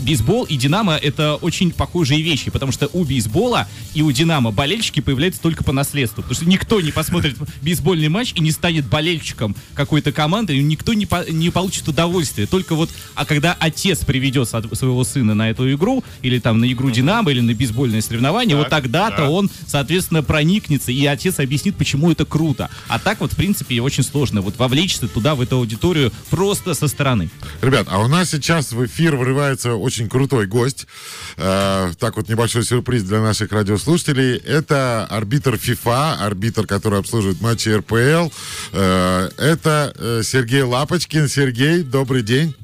[0.01, 4.99] бейсбол и «Динамо»— это очень похожие вещи, потому что у бейсбола и у «Динамо» болельщики
[4.99, 9.55] появляются только по наследству, потому что никто не посмотрит бейсбольный матч и не станет болельщиком
[9.73, 12.47] какой-то команды, и никто не, по- не получит удовольствие.
[12.47, 16.89] Только вот, а когда отец приведет своего сына на эту игру, или там на игру
[16.91, 19.29] «Динамо», или на бейсбольное соревнование, вот Так, тогда-то да.
[19.29, 19.49] он,
[19.91, 22.69] соответственно, проникнется, и отец объяснит, почему это круто.
[22.87, 26.87] А так вот, в принципе, очень сложно вот вовлечься туда, в эту аудиторию, просто со
[26.87, 27.29] стороны.
[27.61, 30.87] Ребят, а у нас сейчас в эфир врывается очень крутой гость.
[31.35, 34.37] Э, так вот небольшой сюрприз для наших радиослушателей.
[34.37, 38.31] Это арбитр ФИФА, арбитр, который обслуживает матчи РПЛ.
[38.71, 41.27] Э, это э, Сергей Лапочкин.
[41.27, 42.55] Сергей, добрый день.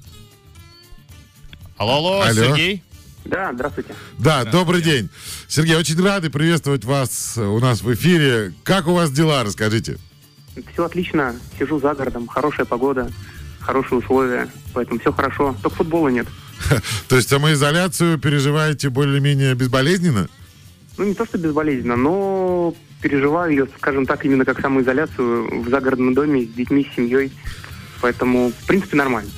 [1.75, 2.33] Алло, алло, Алло.
[2.33, 2.83] Сергей.
[3.29, 3.93] Да, здравствуйте.
[4.17, 5.09] Да, добрый день.
[5.47, 8.53] Сергей, очень рады приветствовать вас э, у нас в эфире.
[8.63, 9.97] Как у вас дела, расскажите.
[10.73, 11.35] Все отлично.
[11.59, 13.11] Сижу за городом, хорошая погода,
[13.59, 15.55] хорошие условия, поэтому все хорошо.
[15.61, 16.27] Только футбола нет.
[17.09, 20.29] То есть самоизоляцию переживаете более-менее безболезненно?
[20.97, 26.13] Ну, не то, что безболезненно, но переживаю ее, скажем так, именно как самоизоляцию в загородном
[26.13, 27.31] доме с детьми, с семьей.
[28.01, 29.29] Поэтому, в принципе, нормально.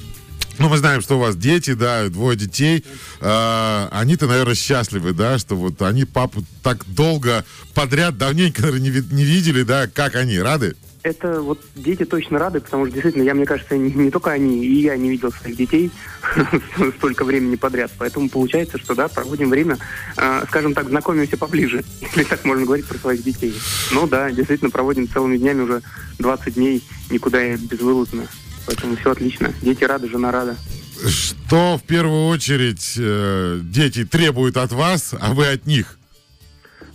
[0.60, 2.84] Ну, мы знаем, что у вас дети, да, двое детей.
[3.22, 9.16] А, они-то, наверное, счастливы, да, что вот они папу так долго подряд, давненько, наверное, не,
[9.16, 10.76] не видели, да, как они, рады?
[11.02, 14.66] Это вот дети точно рады, потому что действительно, я, мне кажется, не, не только они,
[14.66, 15.92] и я не видел своих детей
[16.98, 17.92] столько времени подряд.
[17.98, 19.78] Поэтому получается, что да, проводим время,
[20.18, 23.54] э, скажем так, знакомимся поближе, если так можно говорить про своих детей.
[23.94, 25.82] Ну да, действительно, проводим целыми днями уже
[26.18, 28.28] 20 дней, никуда безвылазно.
[28.70, 29.52] Поэтому все отлично.
[29.64, 30.56] Дети рады, жена рада.
[31.08, 35.98] Что в первую очередь э, дети требуют от вас, а вы от них?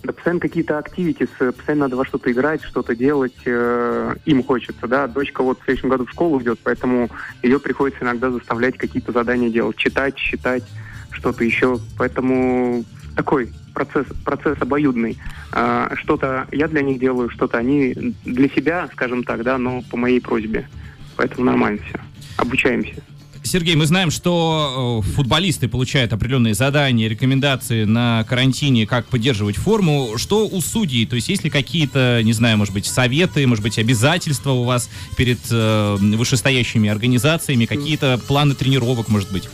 [0.05, 5.09] Да постоянно какие-то активити, постоянно надо во что-то играть, что-то делать, э, им хочется, да.
[5.09, 7.11] Дочка вот в следующем году в школу идет, поэтому
[7.43, 10.63] ее приходится иногда заставлять какие-то задания делать, читать, считать,
[11.11, 11.81] что-то еще.
[11.99, 12.85] Поэтому
[13.17, 15.19] такой процесс, процесс обоюдный.
[15.51, 19.97] А, что-то я для них делаю, что-то они для себя, скажем так, да, но по
[19.97, 20.69] моей просьбе.
[21.16, 22.00] Поэтому нормально все.
[22.37, 23.03] Обучаемся.
[23.44, 30.14] Сергей, мы знаем, что э, футболисты получают определенные задания, рекомендации на карантине, как поддерживать форму.
[30.16, 31.05] Что у судей?
[31.05, 34.88] То есть есть ли какие-то, не знаю, может быть, советы, может быть, обязательства у вас
[35.16, 39.48] перед э, вышестоящими организациями, какие-то планы тренировок, может быть?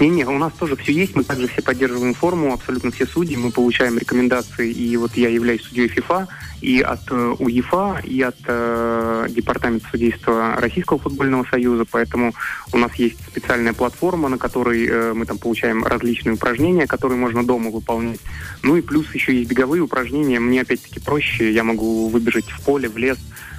[0.00, 3.52] Не-не, у нас тоже все есть, мы также все поддерживаем форму, абсолютно все судьи, мы
[3.52, 6.26] получаем рекомендации, и вот я являюсь судьей ФИФА,
[6.60, 12.34] и от э, УЕФА, и от э, Департамента судейства Российского футбольного союза, поэтому
[12.72, 17.44] у нас есть специальная платформа, на которой э, мы там получаем различные упражнения, которые можно
[17.44, 18.20] дома выполнять.
[18.62, 22.88] Ну и плюс еще есть беговые упражнения, мне опять-таки проще, я могу выбежать в поле,
[22.88, 23.18] в лес,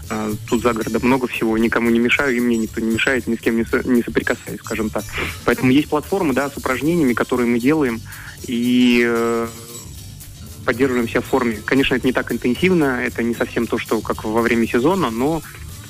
[0.09, 3.35] э, тут за городом много всего, никому не мешаю, и мне никто не мешает, ни
[3.35, 5.03] с кем не, со- не соприкасаюсь, скажем так.
[5.45, 8.01] Поэтому есть платформы, да, с упражнениями, которые мы делаем,
[8.47, 9.47] и э,
[10.65, 11.59] поддерживаем себя в форме.
[11.65, 15.41] Конечно, это не так интенсивно, это не совсем то, что как во время сезона, но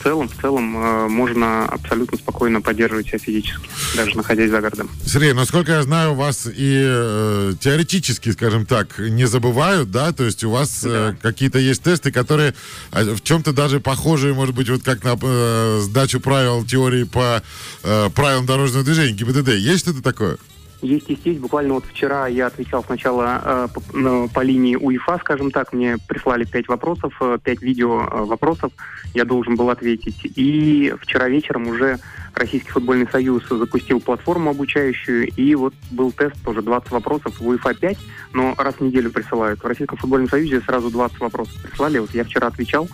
[0.05, 4.89] целом, в целом э, можно абсолютно спокойно поддерживать себя физически, даже находясь за городом.
[5.03, 10.11] Сергей, насколько я знаю, у вас и э, теоретически, скажем так, не забывают, да?
[10.11, 12.53] То есть у вас э, какие-то есть тесты, которые
[12.91, 17.41] э, в чем-то даже похожи, может быть, вот как на э, сдачу правил теории по
[17.83, 19.55] э, правилам дорожного движения, ГИБДД.
[19.55, 20.37] Есть что-то такое?
[20.81, 21.39] Есть, есть, есть.
[21.39, 25.73] Буквально вот вчера я отвечал сначала э, по, по линии УЕФА, скажем так.
[25.73, 28.71] Мне прислали пять вопросов, э, пять видео э, вопросов.
[29.13, 30.19] Я должен был ответить.
[30.35, 31.99] И вчера вечером уже
[32.35, 35.27] Российский футбольный союз запустил платформу обучающую.
[35.27, 37.97] И вот был тест, тоже 20 вопросов, в УЕФА 5,
[38.33, 39.63] но раз в неделю присылают.
[39.63, 41.99] В Российском футбольном союзе сразу 20 вопросов прислали.
[41.99, 42.89] Вот я вчера отвечал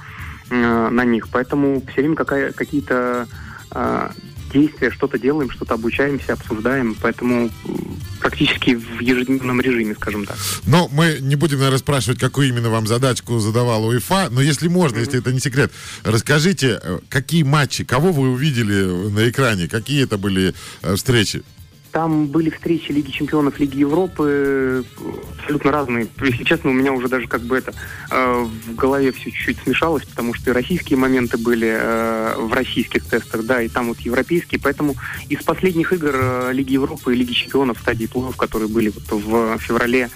[0.52, 1.28] э, на них.
[1.32, 3.28] Поэтому все время какая, какие-то
[3.72, 4.10] э,
[4.51, 7.49] действия, что-то делаем, что-то обучаемся, обсуждаем, поэтому
[8.19, 10.37] практически в ежедневном режиме, скажем так.
[10.65, 14.97] Но мы не будем, наверное, спрашивать, какую именно вам задачку задавал УЕФА, но если можно,
[14.97, 15.05] mm-hmm.
[15.05, 15.71] если это не секрет,
[16.03, 21.43] расскажите, э, какие матчи, кого вы увидели на экране, какие это были э, встречи?
[21.91, 24.86] Там были встречи Лиги Чемпионов, Лиги Европы,
[25.38, 26.08] абсолютно разные.
[26.21, 27.73] Если честно, у меня уже даже как бы это
[28.10, 33.04] э, в голове все чуть-чуть смешалось, потому что и российские моменты были э, в российских
[33.06, 34.62] тестах, да, и там вот европейские.
[34.62, 34.95] Поэтому
[35.27, 39.23] из последних игр э, Лиги Европы и Лиги Чемпионов в стадии плей которые были вот
[39.23, 40.10] в феврале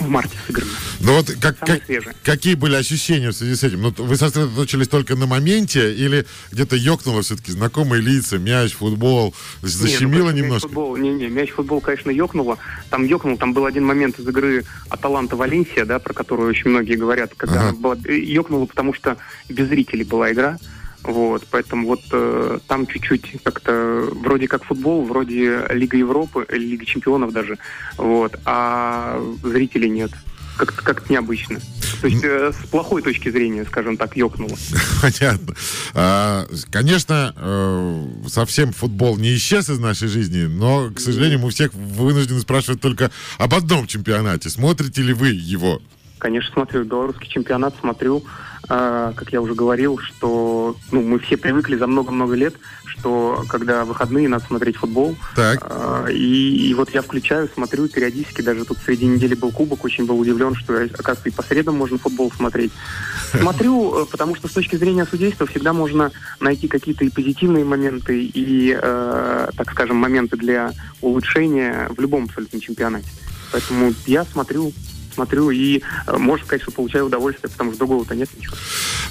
[0.00, 0.70] в марте сыграно.
[1.00, 1.82] Ну вот как, как,
[2.22, 3.82] какие были ощущения в связи с этим?
[3.82, 10.30] Ну, вы сосредоточились только на моменте или где-то ёкнуло все-таки знакомые лица, мяч, футбол, защемило
[10.30, 10.68] не, ну, немножко?
[10.68, 12.58] Футбол, не, не, мяч, футбол, конечно, ёкнуло.
[12.90, 16.96] Там ёкнул, там был один момент из игры Аталанта Валенсия, да, про которую очень многие
[16.96, 17.76] говорят, когда ага.
[17.76, 19.16] была, ёкнуло, потому что
[19.48, 20.58] без зрителей была игра.
[21.06, 26.84] Вот, поэтому вот э, там чуть-чуть как-то вроде как футбол, вроде Лига Европы, э, Лига
[26.84, 27.58] Чемпионов даже,
[27.96, 30.10] вот, а зрителей нет.
[30.56, 31.60] Как-то как необычно.
[32.00, 34.56] То есть э, с плохой точки зрения, скажем так, ёкнуло.
[35.02, 35.54] Понятно.
[35.94, 41.72] А, конечно, э, совсем футбол не исчез из нашей жизни, но, к сожалению, мы всех
[41.72, 44.50] вынуждены спрашивать только об одном чемпионате.
[44.50, 45.80] Смотрите ли вы его?
[46.18, 46.82] Конечно, смотрю.
[46.84, 48.24] Белорусский чемпионат смотрю.
[48.68, 53.84] А, как я уже говорил, что ну, мы все привыкли за много-много лет, что когда
[53.84, 55.16] выходные надо смотреть футбол.
[55.36, 55.58] Так.
[55.62, 60.06] А, и, и вот я включаю, смотрю периодически, даже тут среди недели был кубок, очень
[60.06, 62.72] был удивлен, что, оказывается, и по средам можно футбол смотреть.
[63.32, 68.22] Смотрю, э, потому что с точки зрения судейства всегда можно найти какие-то и позитивные моменты,
[68.22, 73.08] и, э, так скажем, моменты для улучшения в любом абсолютно чемпионате.
[73.52, 74.72] Поэтому я смотрю
[75.16, 78.54] смотрю и, можно сказать, что получаю удовольствие, потому что другого-то нет ничего.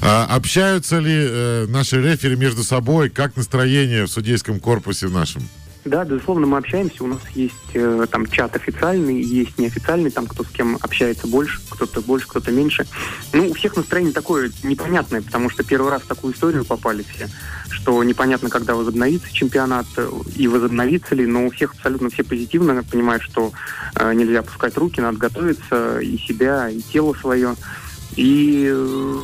[0.02, 3.10] А, общаются ли э, наши рефери между собой?
[3.10, 5.50] Как настроение в судейском корпусе нашем?
[5.86, 7.04] Да, безусловно, мы общаемся.
[7.04, 11.62] У нас есть э, там чат официальный, есть неофициальный, там кто с кем общается больше,
[11.69, 12.88] кто-то больше, кто-то меньше.
[13.34, 17.30] Ну, у всех настроение такое непонятное, потому что первый раз в такую историю попали все,
[17.69, 22.84] что непонятно, когда возобновится чемпионат э, и возобновится ли, но у всех абсолютно все позитивно
[22.84, 23.52] понимают, что
[23.95, 27.56] э, нельзя опускать руки, надо готовиться и себя, и тело свое.
[28.15, 29.20] И э,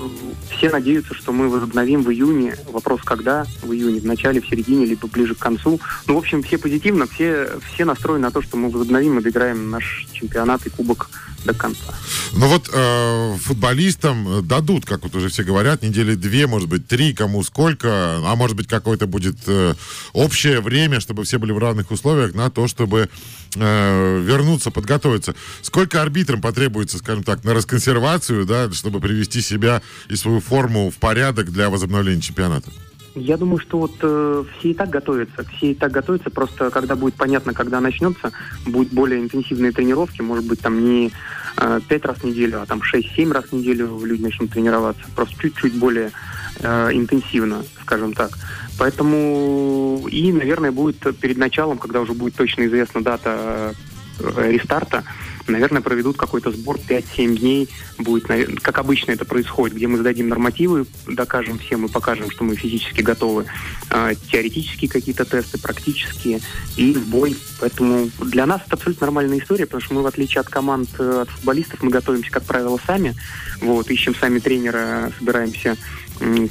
[0.49, 2.55] все надеются, что мы возобновим в июне.
[2.71, 3.45] Вопрос когда?
[3.61, 5.79] В июне, в начале, в середине, либо ближе к концу.
[6.07, 9.69] Ну, в общем, все позитивно, все, все настроены на то, что мы возобновим и доиграем
[9.69, 11.09] наш чемпионат и кубок
[11.45, 11.93] до конца.
[12.33, 17.13] Ну вот э, футболистам дадут, как вот уже все говорят, недели две, может быть, три,
[17.13, 19.73] кому сколько, а может быть, какое-то будет э,
[20.13, 23.09] общее время, чтобы все были в равных условиях на то, чтобы
[23.55, 25.35] э, вернуться, подготовиться.
[25.61, 30.95] Сколько арбитрам потребуется, скажем так, на расконсервацию, да, чтобы привести себя и свою форму в
[30.95, 32.71] порядок для возобновления чемпионата?
[33.13, 35.43] Я думаю, что вот э, все и так готовятся.
[35.55, 38.31] Все и так готовятся, просто когда будет понятно, когда начнется,
[38.65, 41.11] будут более интенсивные тренировки, может быть, там не
[41.57, 45.03] э, 5 раз в неделю, а там 6-7 раз в неделю люди начнут тренироваться.
[45.13, 46.11] Просто чуть-чуть более
[46.59, 48.31] э, интенсивно, скажем так.
[48.79, 53.75] Поэтому и, наверное, будет перед началом, когда уже будет точно известна дата
[54.19, 55.03] э, рестарта,
[55.47, 57.69] наверное, проведут какой-то сбор 5-7 дней.
[57.97, 58.25] Будет,
[58.61, 63.01] как обычно это происходит, где мы сдадим нормативы, докажем всем и покажем, что мы физически
[63.01, 63.45] готовы.
[63.89, 66.41] А, теоретические какие-то тесты, практические
[66.77, 67.35] и в бой.
[67.59, 71.21] Поэтому для нас это абсолютно нормальная история, потому что мы, в отличие от команд, э,
[71.21, 73.15] от футболистов, мы готовимся, как правило, сами.
[73.61, 75.77] Вот, ищем сами тренера, собираемся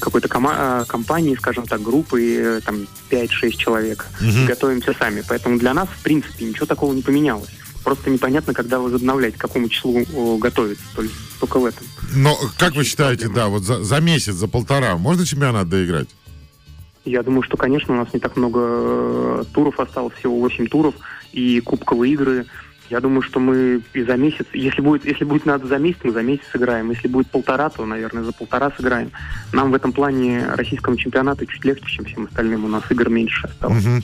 [0.00, 4.06] какой-то кома- а, компании, скажем так, группы, э, там 5-6 человек.
[4.20, 4.46] Угу.
[4.46, 5.22] Готовимся сами.
[5.28, 7.50] Поэтому для нас, в принципе, ничего такого не поменялось.
[7.84, 10.84] Просто непонятно, когда возобновлять, к какому числу готовиться.
[11.38, 11.86] Только в этом.
[12.14, 16.08] Но как вы считаете, да, вот за, за месяц, за полтора, можно чемпионат доиграть?
[17.04, 20.94] Я думаю, что, конечно, у нас не так много э, туров осталось, всего 8 туров,
[21.32, 22.46] и кубковые игры
[22.90, 26.10] Я думаю, что мы и за месяц, если будет, если будет надо за месяц, мы
[26.10, 26.90] за месяц сыграем.
[26.90, 29.12] Если будет полтора, то, наверное, за полтора сыграем.
[29.52, 32.64] Нам в этом плане российскому чемпионату чуть легче, чем всем остальным.
[32.64, 33.84] У нас игр меньше осталось.
[33.84, 34.02] Мгм.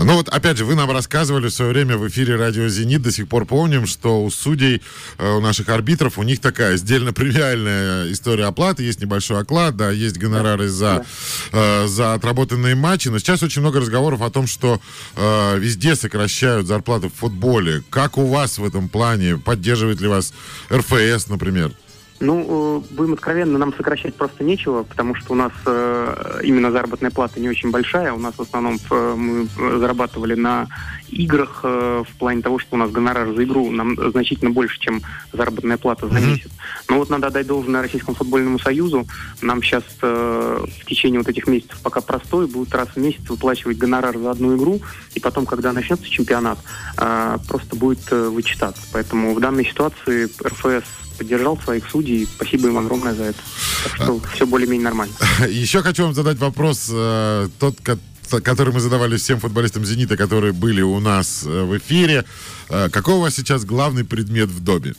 [0.00, 3.10] Ну вот, опять же, вы нам рассказывали в свое время в эфире радио «Зенит», до
[3.10, 4.82] сих пор помним, что у судей,
[5.16, 10.18] э, у наших арбитров, у них такая сдельно-премиальная история оплаты, есть небольшой оклад, да, есть
[10.18, 11.06] гонорары за,
[11.52, 14.78] э, за отработанные матчи, но сейчас очень много разговоров о том, что
[15.16, 17.82] э, везде сокращают зарплаты в футболе.
[17.88, 19.38] Как у вас в этом плане?
[19.38, 20.32] Поддерживает ли вас
[20.70, 21.72] РФС, например?
[22.18, 27.10] Ну, э, будем откровенны, нам сокращать просто нечего, потому что у нас э, именно заработная
[27.10, 28.12] плата не очень большая.
[28.12, 30.66] У нас в основном э, мы зарабатывали на
[31.08, 35.02] играх э, в плане того, что у нас гонорар за игру нам значительно больше, чем
[35.32, 36.50] заработная плата за месяц.
[36.88, 39.06] Но вот надо отдать должное Российскому футбольному союзу.
[39.42, 43.78] Нам сейчас э, в течение вот этих месяцев пока простой, будут раз в месяц выплачивать
[43.78, 44.80] гонорар за одну игру,
[45.14, 46.58] и потом, когда начнется чемпионат,
[46.98, 48.82] э, просто будет э, вычитаться.
[48.92, 50.86] Поэтому в данной ситуации РФС
[51.18, 52.26] поддержал своих судей.
[52.26, 53.38] Спасибо им огромное за это.
[53.84, 55.14] Так что все более-менее нормально.
[55.48, 57.98] Еще хочу вам задать вопрос, э, тот, ко-
[58.42, 62.24] который мы задавали всем футболистам «Зенита», которые были у нас э, в эфире.
[62.68, 64.94] Э, какой у вас сейчас главный предмет в доме?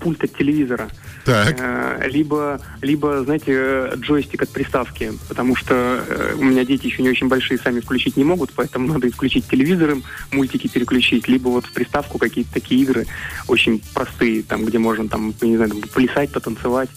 [0.00, 0.90] Пульт от телевизора.
[1.24, 1.56] Так.
[1.58, 7.08] Э, либо, либо, знаете, джойстик от приставки, потому что э, у меня дети еще не
[7.08, 11.64] очень большие, сами включить не могут, поэтому надо включить телевизор им, мультики переключить, либо вот
[11.64, 13.06] в приставку какие-то такие игры
[13.48, 16.90] очень простые, там, где можно, там, не знаю, там, плясать, потанцевать,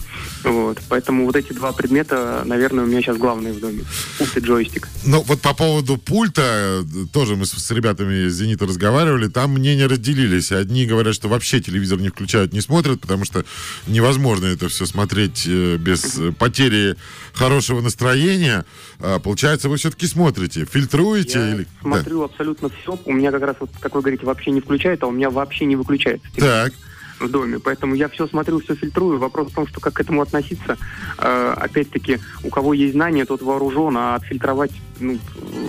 [0.44, 0.78] вот.
[0.90, 3.84] Поэтому вот эти два предмета, наверное, у меня сейчас главные в доме.
[4.18, 4.88] Пульт и джойстик.
[5.06, 9.52] Ну, вот по поводу пульта, э, тоже мы с, с ребятами из «Зенита» разговаривали, там
[9.52, 10.52] мнения разделились.
[10.52, 13.46] Одни говорят, что вообще телевизор не включают, не смотрят, потому что
[13.86, 16.96] невозможно это все смотреть э, без э, потери
[17.32, 18.64] хорошего настроения.
[19.00, 21.38] А, получается, вы все-таки смотрите, фильтруете?
[21.38, 21.66] Я или...
[21.82, 21.90] Да.
[21.90, 22.98] смотрю абсолютно все.
[23.04, 25.64] У меня как раз, вот, как вы говорите, вообще не включает, а у меня вообще
[25.64, 26.28] не выключается.
[26.36, 26.72] Так.
[27.20, 27.58] в доме.
[27.58, 29.18] Поэтому я все смотрю, все фильтрую.
[29.18, 30.76] Вопрос в том, что как к этому относиться.
[31.18, 35.18] Э, опять-таки, у кого есть знания, тот вооружен, а отфильтровать, ну,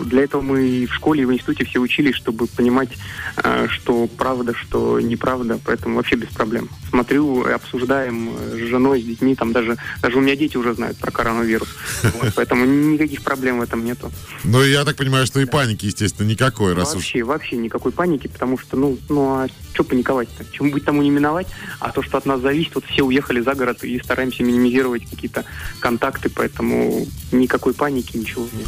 [0.05, 2.89] для этого мы и в школе, и в институте все учились, чтобы понимать,
[3.37, 5.59] э, что правда, что неправда.
[5.65, 6.69] Поэтому вообще без проблем.
[6.89, 10.97] Смотрю, обсуждаем э, с женой, с детьми, там даже, даже у меня дети уже знают
[10.97, 11.69] про коронавирус.
[12.03, 14.11] Вот, поэтому никаких проблем в этом нету.
[14.43, 16.95] Ну, я так понимаю, что и паники, естественно, никакой, раз уж...
[16.95, 20.45] Вообще, вообще никакой паники, потому что, ну, ну а что паниковать-то?
[20.51, 21.47] Чему быть тому не миновать?
[21.79, 25.45] А то, что от нас зависит, вот все уехали за город и стараемся минимизировать какие-то
[25.79, 28.67] контакты, поэтому никакой паники, ничего нет.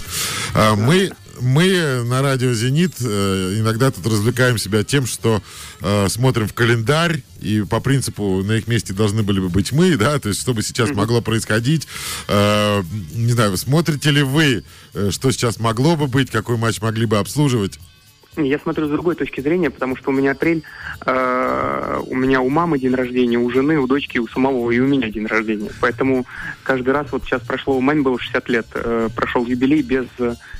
[0.53, 5.41] А, Мы, мы на радио «Зенит» э, иногда тут развлекаем себя тем, что
[5.79, 9.95] э, смотрим в календарь, и по принципу на их месте должны были бы быть мы,
[9.95, 11.87] да, то есть что бы сейчас могло происходить.
[12.27, 12.83] Э,
[13.13, 14.63] не знаю, смотрите ли вы,
[15.09, 17.79] что сейчас могло бы быть, какой матч могли бы обслуживать?
[18.37, 20.63] Я смотрю с другой точки зрения, потому что у меня апрель,
[21.05, 24.87] э, у меня у мамы день рождения, у жены, у дочки, у самого и у
[24.87, 25.69] меня день рождения.
[25.81, 26.25] Поэтому
[26.63, 30.05] каждый раз, вот сейчас прошло, у маме было 60 лет, э, прошел юбилей без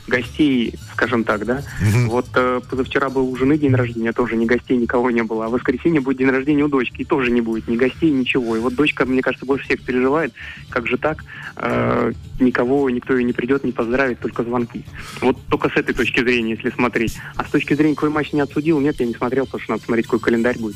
[0.07, 1.63] гостей, скажем так, да.
[2.07, 5.45] Вот э, позавчера был у жены день рождения, тоже ни гостей, никого не было.
[5.45, 8.57] А в воскресенье будет день рождения у дочки, и тоже не будет ни гостей, ничего.
[8.57, 10.34] И вот дочка, мне кажется, больше всех переживает,
[10.69, 11.23] как же так,
[11.63, 14.84] Э, никого, никто ее не придет, не поздравит, только звонки.
[15.21, 17.19] Вот только с этой точки зрения, если смотреть.
[17.36, 19.84] А с точки зрения, какой матч не отсудил, нет, я не смотрел, потому что надо
[19.86, 20.76] смотреть, какой календарь будет.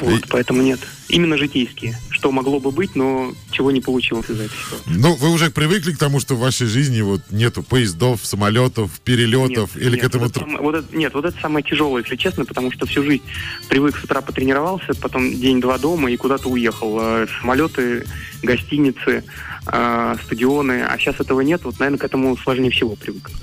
[0.00, 0.80] Вот, поэтому нет.
[1.08, 1.98] Именно житейские.
[2.10, 4.84] Что могло бы быть, но чего не получилось из-за ситуации.
[4.86, 9.74] Ну, вы уже привыкли к тому, что в вашей жизни вот нету поездов, самолетов, перелетов,
[9.74, 10.24] Нет, или нет, к этому...
[10.24, 13.22] Вот это, вот это- нет, вот это самое тяжелое, если честно, потому что всю жизнь
[13.68, 16.98] привык с утра потренировался, потом день-два дома и куда-то уехал.
[17.00, 18.06] Э, Самолеты,
[18.42, 19.24] гостиницы,
[19.66, 23.42] э, стадионы, а сейчас этого нет, вот, наверное, к этому сложнее всего привыкнуть.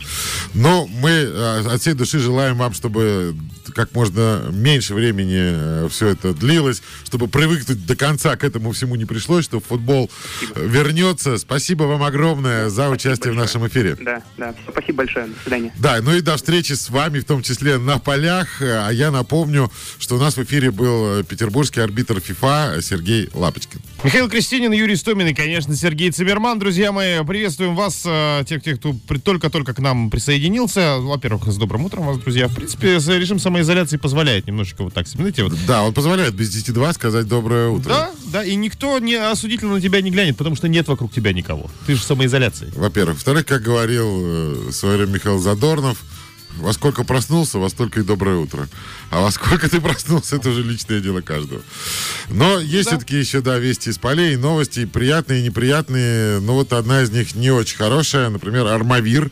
[0.53, 3.36] Но мы э, от всей души желаем вам, чтобы
[3.77, 9.05] как можно меньше времени все это длилось, чтобы привыкнуть до конца к этому всему не
[9.05, 10.09] пришлось, чтобы футбол
[10.55, 11.37] э, вернется.
[11.37, 13.39] Спасибо вам огромное за участие в большое.
[13.39, 13.95] нашем эфире.
[14.01, 15.71] Да, да, спасибо большое, до свидания.
[15.79, 18.61] Да, ну и до встречи с вами, в том числе на полях.
[18.61, 23.79] А я напомню, что у нас в эфире был э, петербургский арбитр ФИФА Сергей Лапочкин.
[24.03, 26.57] Михаил Кристинин, Юрий Стомин и, конечно, Сергей Цимерман.
[26.59, 30.97] Друзья мои, приветствуем вас, э, тех, тех, кто только-только к нам присоединился.
[30.97, 32.47] Во-первых, с добрым утром вас, друзья.
[32.47, 33.37] В принципе, с- режим
[33.67, 37.89] самоизоляции позволяет немножечко вот так, знаете, вот Да, он позволяет без 10-2 сказать доброе утро.
[37.89, 41.34] Да, да, и никто не осудительно на тебя не глянет, потому что нет вокруг тебя
[41.34, 41.69] никого.
[41.86, 42.71] Ты же в самоизоляции.
[42.75, 43.15] Во-первых.
[43.15, 45.97] Во-вторых, как говорил э, в свое время Михаил Задорнов,
[46.58, 48.67] во сколько проснулся, во столько и доброе утро.
[49.12, 51.62] А во сколько ты проснулся, это уже личное дело каждого.
[52.30, 56.39] Но есть все-таки еще, да, вести из полей, новости, приятные и неприятные.
[56.39, 58.30] Но вот одна из них не очень хорошая.
[58.30, 59.30] Например, Армавир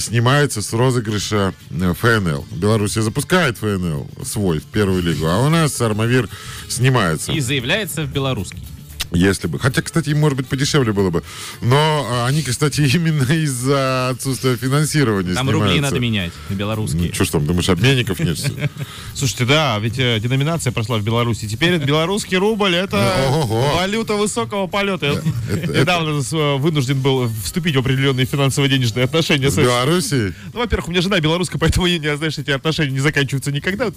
[0.00, 2.46] снимается с розыгрыша э, ФНЛ.
[2.52, 6.28] Белоруссия запускает ФНЛ свой в первую лигу, а у нас Армавир
[6.68, 7.32] снимается.
[7.32, 8.66] И заявляется в белорусский.
[9.12, 9.58] Если бы.
[9.58, 11.22] Хотя, кстати, может быть, подешевле было бы.
[11.60, 15.66] Но а, они, кстати, именно из-за отсутствия финансирования Там снимаются.
[15.66, 17.08] рубли надо менять на белорусские.
[17.08, 18.38] Ну, что ж там, думаешь, обменников нет?
[19.14, 21.46] Слушайте, да, ведь э, деноминация прошла в Беларуси.
[21.46, 23.76] Теперь белорусский рубль это Ого.
[23.76, 25.06] валюта высокого полета.
[25.48, 30.34] Я это- недавно э, вынужден был вступить в определенные финансово-денежные отношения В с Белоруссии?
[30.52, 33.90] Ну, во-первых, у меня жена белоруска, поэтому я, знаешь, эти отношения не заканчиваются никогда.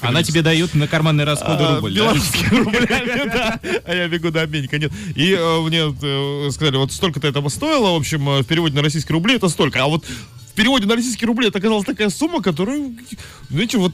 [0.00, 2.00] Она тебе дает на карманные расходы а, рубль, да?
[2.00, 3.60] белорусскими рублями, да.
[3.84, 4.78] А я бегу до обменника.
[4.78, 4.92] Нет.
[5.14, 8.82] И э, мне э, сказали, вот столько-то этого стоило, в общем, э, в переводе на
[8.82, 9.82] российские рубли это столько.
[9.82, 12.90] А вот в переводе на российские рубли это оказалась такая сумма, которая,
[13.50, 13.92] знаете, вот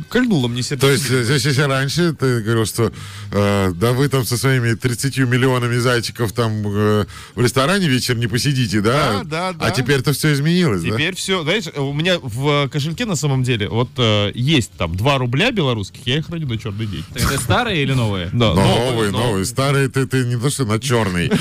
[0.00, 0.86] кольнула мне сердце.
[0.86, 2.92] То есть, э, здесь если раньше ты говорил, что
[3.30, 8.26] э, да вы там со своими 30 миллионами зайчиков там э, в ресторане вечер не
[8.26, 9.22] посидите, да?
[9.22, 9.66] Да, да, да.
[9.66, 10.90] А теперь это все изменилось, да?
[10.90, 15.18] Теперь все, знаешь, у меня в кошельке на самом деле вот э, есть там 2
[15.18, 17.04] рубля белорусских, я их храню на черный день.
[17.14, 18.30] Это старые или новые?
[18.32, 21.30] Да, Новый, новый, старый, ты, ты не то что на черный.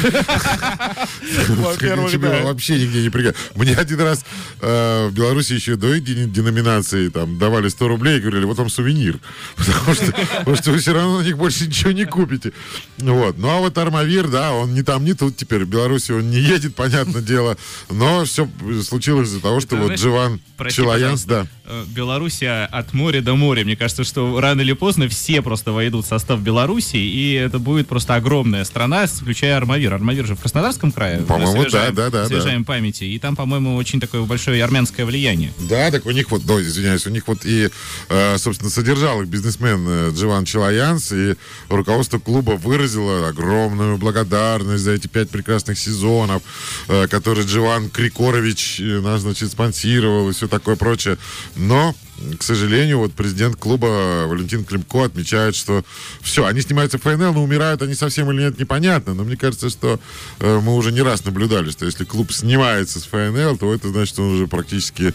[2.22, 2.44] Да.
[2.44, 3.42] вообще нигде не пригодится.
[3.56, 4.26] Мне один раз
[4.62, 9.20] э, в Беларуси еще до деноминации там давали 100 рублей и говорили, вот вам сувенир.
[9.56, 12.54] Потому что, потому что вы все равно на них больше ничего не купите.
[12.98, 13.38] Вот.
[13.38, 15.66] Ну а вот Армавир, да, он не там, не тут теперь.
[15.66, 17.58] В Беларуси он не едет, понятное дело.
[17.90, 18.48] Но все
[18.88, 21.48] случилось из-за того, что Это, вот знаешь, Дживан Прости, Челаянс, да.
[21.66, 23.64] Э, Белоруссия от моря до моря.
[23.64, 27.88] Мне кажется, что рано или поздно все просто войдут в состав Беларуси, и это будет
[27.88, 29.94] просто огромная страна, включая Армавир.
[29.94, 31.22] Армавир же в Краснодарском крае.
[31.22, 33.06] По-моему, да, да, да, Освежаем памяти.
[33.06, 35.54] И там, по-моему, очень такое большое армянское влияние.
[35.60, 37.70] Да, так у них вот, да, извиняюсь, у них вот и,
[38.10, 41.36] э, собственно, содержал их бизнесмен э, Дживан Челаянс, и
[41.70, 46.44] руководство клуба выразило огромную благодарность за эти пять прекрасных сезонов,
[46.88, 51.18] э, которые Дживан Крикорович э, нас, значит, спонсировал и все такое прочее.
[51.56, 51.96] Но
[52.40, 55.84] к сожалению, вот президент клуба Валентин Климко отмечает, что
[56.22, 59.14] все, они снимаются в ФНЛ, но умирают они совсем или нет, непонятно.
[59.14, 60.00] Но мне кажется, что
[60.40, 64.14] э, мы уже не раз наблюдали, что если клуб снимается с ФНЛ, то это значит,
[64.14, 65.14] что он уже практически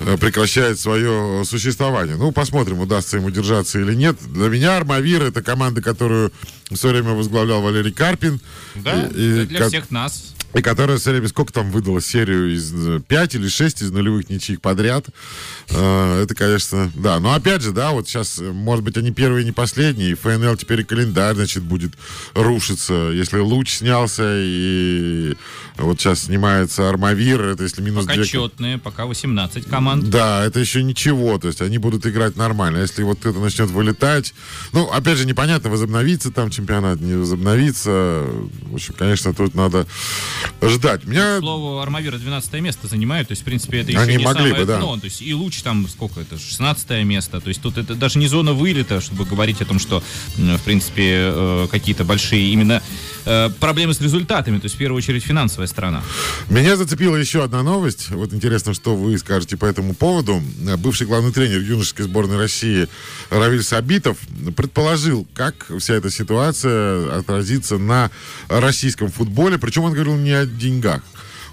[0.00, 2.16] э, прекращает свое существование.
[2.16, 4.16] Ну, посмотрим, удастся ему держаться или нет.
[4.32, 6.32] Для меня Армавир это команда, которую
[6.70, 8.40] в свое время возглавлял Валерий Карпин.
[8.76, 10.34] Да, И- и Для ко- всех нас.
[10.54, 12.72] И которая все время, сколько там выдала серию из
[13.06, 15.06] 5 или 6 из нулевых ничьих подряд.
[15.70, 17.20] Э, Это, конечно, да.
[17.20, 20.12] Но опять же, да, вот сейчас, э, может быть, они первые не последние.
[20.12, 21.92] И ФНЛ теперь и календарь, значит, будет
[22.34, 22.94] рушиться.
[23.12, 25.34] Если Луч снялся, и
[25.76, 30.08] вот сейчас снимается Армавир, это если минус Пока две- четные, пока 18 команд.
[30.08, 32.78] да, это еще ничего, то есть они будут играть нормально.
[32.78, 34.32] Если вот это начнет вылетать,
[34.72, 38.24] ну, опять же, непонятно, возобновится там чемпионат, не возобновится.
[38.62, 39.86] В общем, конечно, тут надо
[40.62, 41.04] ждать.
[41.04, 44.24] Меня К слову, Армавира 12 место занимает, то есть, в принципе, это Они еще не
[44.24, 44.78] могли самое бы, да.
[44.78, 44.96] дно.
[44.98, 47.40] То есть, и луч там, сколько это, 16 место.
[47.40, 50.02] То есть, тут это даже не зона вылета, чтобы говорить о том, что,
[50.36, 52.82] в принципе, э, какие-то большие именно
[53.24, 54.58] э, проблемы с результатами.
[54.58, 56.02] То есть, в первую очередь, финансовая сторона.
[56.48, 58.10] Меня зацепила еще одна новость.
[58.10, 60.42] Вот интересно, что вы скажете по этому поводу.
[60.78, 62.88] Бывший главный тренер юношеской сборной России
[63.30, 64.16] Равиль Сабитов
[64.56, 68.10] предположил, как вся эта ситуация отразится на
[68.48, 69.58] российском футболе.
[69.58, 71.02] Причем он говорил не о деньгах.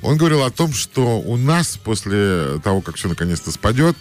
[0.01, 3.95] Он говорил о том, что у нас после того, как все наконец-то спадет,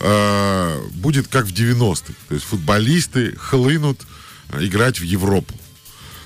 [0.00, 2.14] э, будет как в 90-х.
[2.28, 4.00] То есть футболисты хлынут
[4.58, 5.54] играть в Европу.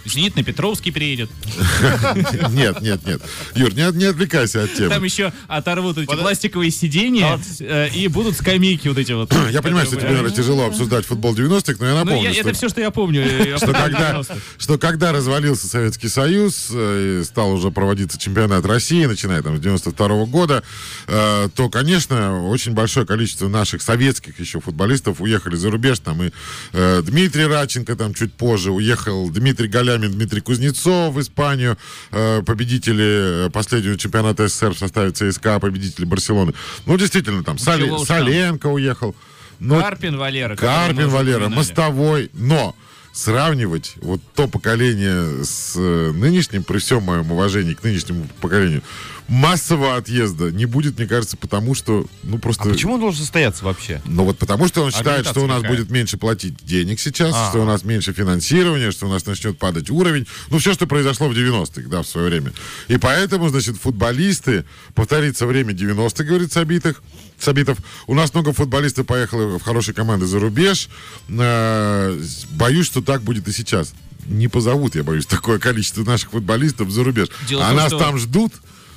[0.05, 1.31] Зенит на Петровский приедет.
[2.51, 3.23] Нет, нет, нет.
[3.55, 4.91] Юр, не, не отвлекайся от темы.
[4.91, 9.33] Там еще оторвут эти пластиковые сиденья э, и будут скамейки вот эти вот.
[9.51, 12.49] Я понимаю, что тебе, наверное, тяжело обсуждать футбол 90-х, но я Ну, напомню, я- что,
[12.51, 13.23] это все, что я помню.
[13.25, 14.35] э, что когда, 90-х.
[14.59, 19.61] что когда развалился Советский Союз, э, и стал уже проводиться чемпионат России, начиная там с
[19.61, 20.63] 92 года,
[21.07, 25.99] то, конечно, очень большое количество наших советских еще футболистов уехали за рубеж.
[26.01, 26.31] Там и
[26.73, 31.79] Дмитрий Радченко там чуть позже уехал, Дмитрий Галямин, Дмитрий Кузнецов в Испанию,
[32.11, 36.53] э, победители э, последнего чемпионата СССР в составе ЦСКА, победители Барселоны.
[36.87, 38.05] Ну, действительно, там Соли- там.
[38.05, 39.15] Соленко уехал.
[39.61, 40.57] Но Карпин Валера.
[40.57, 42.75] Карпин Валера, мостовой, но
[43.13, 48.83] сравнивать вот то поколение с э, нынешним, при всем моем уважении к нынешнему поколению,
[49.29, 52.65] массового отъезда не будет, мне кажется, потому что, ну, просто...
[52.65, 54.03] А почему он должен состояться вообще?
[54.05, 55.77] Ну вот потому что он считает, что у нас какая?
[55.77, 57.49] будет меньше платить денег сейчас, А.
[57.51, 60.27] что у нас меньше финансирования, что у нас начнет падать уровень.
[60.51, 62.53] Ну, все, что произошло в 90-х, да, в свое время.
[62.89, 64.65] И поэтому, значит, футболисты,
[64.95, 67.03] повторится время 90-х, говорит Сабитых,
[67.39, 67.79] Сабитов.
[68.07, 70.89] У нас много футболистов поехало в хорошие команды за рубеж.
[71.29, 72.21] Э,
[72.53, 73.95] Боюсь, что так будет и сейчас.
[74.27, 77.29] Не позовут, я боюсь, такое количество наших футболистов за рубеж.
[77.49, 78.53] Дело а том, нас что- там ждут.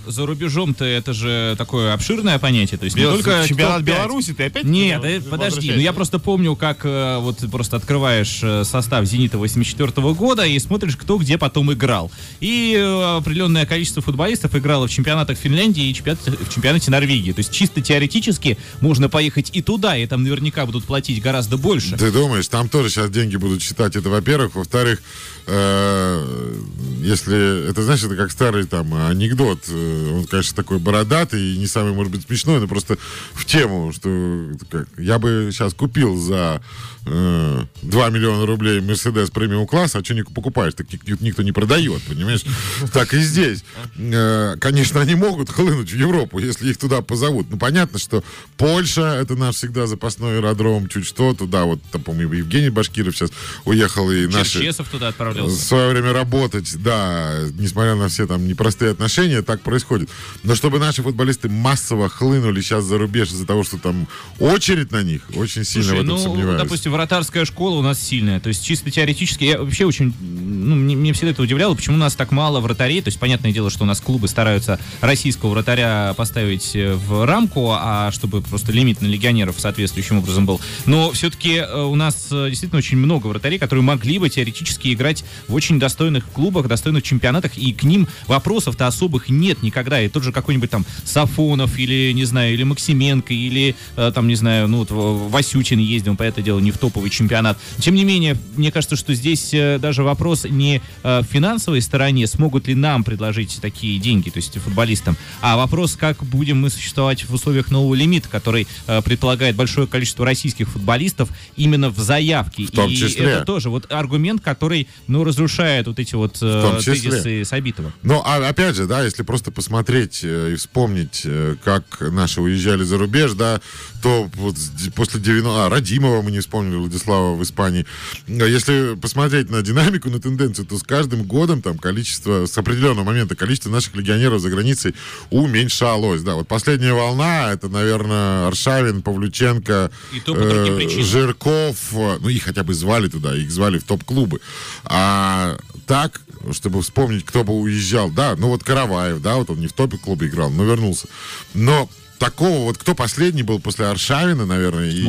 [0.07, 2.77] За рубежом-то это же такое обширное понятие.
[2.77, 3.83] То есть не только чемпионат.
[3.83, 4.63] Беларуси, ты опять?
[4.63, 8.63] Нет, хотел э, подожди, ну я просто помню, как э, вот ты просто открываешь э,
[8.63, 12.11] состав «Зенита» 84 года и смотришь, кто где потом играл.
[12.39, 12.75] И
[13.17, 17.31] определенное количество футболистов играло в чемпионатах Финляндии и чемпионате, в чемпионате Норвегии.
[17.31, 21.97] То есть чисто теоретически можно поехать и туда, и там наверняка будут платить гораздо больше.
[21.97, 24.55] Ты думаешь, там тоже сейчас деньги будут считать, это во-первых.
[24.55, 25.01] Во-вторых,
[25.47, 26.55] э,
[27.01, 31.67] если, это знаешь, это как старый там анекдот, э, он, конечно, такой бородатый и не
[31.67, 32.97] самый, может быть, смешной, но просто
[33.33, 36.61] в тему, что как, я бы сейчас купил за
[37.07, 40.73] 2 миллиона рублей Мерседес премиум класса, а что не покупаешь?
[40.73, 42.43] Так ник- никто не продает, понимаешь?
[42.93, 43.63] Так и здесь.
[43.97, 47.47] Э, Конечно, они могут хлынуть в Европу, если их туда позовут.
[47.49, 48.23] Ну, понятно, что
[48.57, 53.31] Польша, это наш всегда запасной аэродром, чуть что, туда вот, там, по-моему, Евгений Башкиров сейчас
[53.65, 55.55] уехал, и наши Черчесов туда в отправлялся.
[55.55, 60.09] свое время работать, да, несмотря на все там непростые отношения, так происходит.
[60.43, 64.07] Но чтобы наши футболисты массово хлынули сейчас за рубеж из-за того, что там
[64.39, 66.61] очередь на них, очень сильно Слушай, в этом ну, сомневаюсь.
[66.61, 68.39] допустим, вратарская школа у нас сильная.
[68.39, 71.99] То есть чисто теоретически, я вообще очень, ну, мне, мне всегда это удивляло, почему у
[71.99, 73.01] нас так мало вратарей.
[73.01, 77.69] То есть, понятное дело, что у нас клубы стараются российского вратаря поставить э, в рамку,
[77.71, 80.59] а чтобы просто лимит на легионеров соответствующим образом был.
[80.87, 85.53] Но все-таки у нас э, действительно очень много вратарей, которые могли бы теоретически играть в
[85.53, 90.01] очень достойных клубах, достойных чемпионатах, и к ним вопросов-то особых нет никогда.
[90.01, 94.35] И тот же какой-нибудь там Сафонов или, не знаю, или Максименко, или э, там, не
[94.35, 97.57] знаю, ну вот Васютин ездил, по это дело, не в топовый чемпионат.
[97.79, 102.27] Тем не менее, мне кажется, что здесь э, даже вопрос не э, в финансовой стороне,
[102.27, 107.25] смогут ли нам предложить такие деньги, то есть футболистам, а вопрос, как будем мы существовать
[107.25, 112.65] в условиях нового лимита, который э, предполагает большое количество российских футболистов именно в заявке.
[112.65, 113.25] В том И числе.
[113.25, 117.91] это тоже вот аргумент, который, ну, разрушает вот эти вот тезисы Сабитова.
[118.03, 121.25] Ну, а опять же, да, если просто посмотреть и вспомнить,
[121.63, 123.59] как наши уезжали за рубеж, да,
[124.01, 124.55] то вот
[124.95, 125.65] после 90...
[125.65, 127.85] А, Радимова мы не вспомнили, Владислава в Испании.
[128.27, 133.05] А Если посмотреть на динамику, на тенденцию, то с каждым годом там количество, с определенного
[133.05, 134.95] момента количество наших легионеров за границей
[135.29, 136.21] уменьшалось.
[136.21, 141.03] Да, вот последняя волна, это, наверное, Аршавин, Павлюченко, И то по другим э.
[141.03, 144.39] Жирков, ну, их хотя бы звали туда, их звали в топ-клубы.
[144.85, 146.21] А так,
[146.51, 150.27] чтобы вспомнить, кто бы уезжал, да, ну вот Караваев, да, вот он не в топе-клубе
[150.27, 151.07] играл, но вернулся.
[151.53, 155.01] Но такого вот, кто последний был после Аршавина, наверное, и-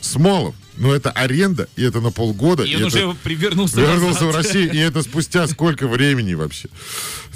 [0.00, 0.54] Смолов.
[0.76, 2.64] Ну, это аренда, и это на полгода.
[2.64, 4.34] И и он это- уже привернулся Вернулся назад.
[4.34, 6.68] в Россию, и это спустя сколько времени вообще.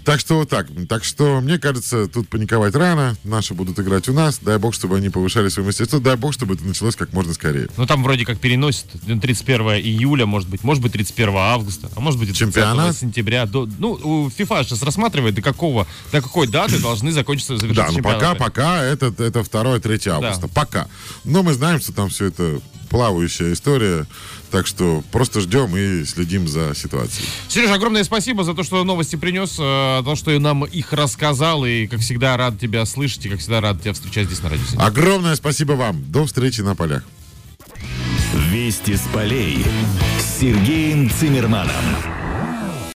[0.04, 0.68] Так что вот так.
[0.88, 3.14] Так что, мне кажется, тут паниковать рано.
[3.24, 4.38] Наши будут играть у нас.
[4.40, 5.98] Дай бог, чтобы они повышали свое мастерство.
[5.98, 7.68] Дай бог, чтобы это началось как можно скорее.
[7.76, 12.00] Ну там вроде как переносят ну, 31 июля, может быть, может быть 31 августа, а
[12.00, 12.96] может быть и 30 Чемпионат?
[12.96, 13.44] сентября.
[13.44, 18.34] До, ну, FIFA сейчас рассматривает, до какого, до какой даты должны закончиться Да, ну пока,
[18.34, 20.48] пока это, это 2-3 августа.
[20.48, 20.88] Пока.
[21.24, 24.06] Но мы знаем, что там все это плавающая история.
[24.50, 27.28] Так что просто ждем и следим за ситуацией.
[27.48, 31.86] Сережа, огромное спасибо за то, что новости принес, э, то, что нам их рассказал, и,
[31.86, 34.64] как всегда, рад тебя слышать, и, как всегда, рад тебя встречать здесь на радио.
[34.78, 36.02] Огромное спасибо вам.
[36.10, 37.04] До встречи на полях.
[38.50, 39.64] Вести с полей
[40.18, 42.27] с Сергеем Цимерманом.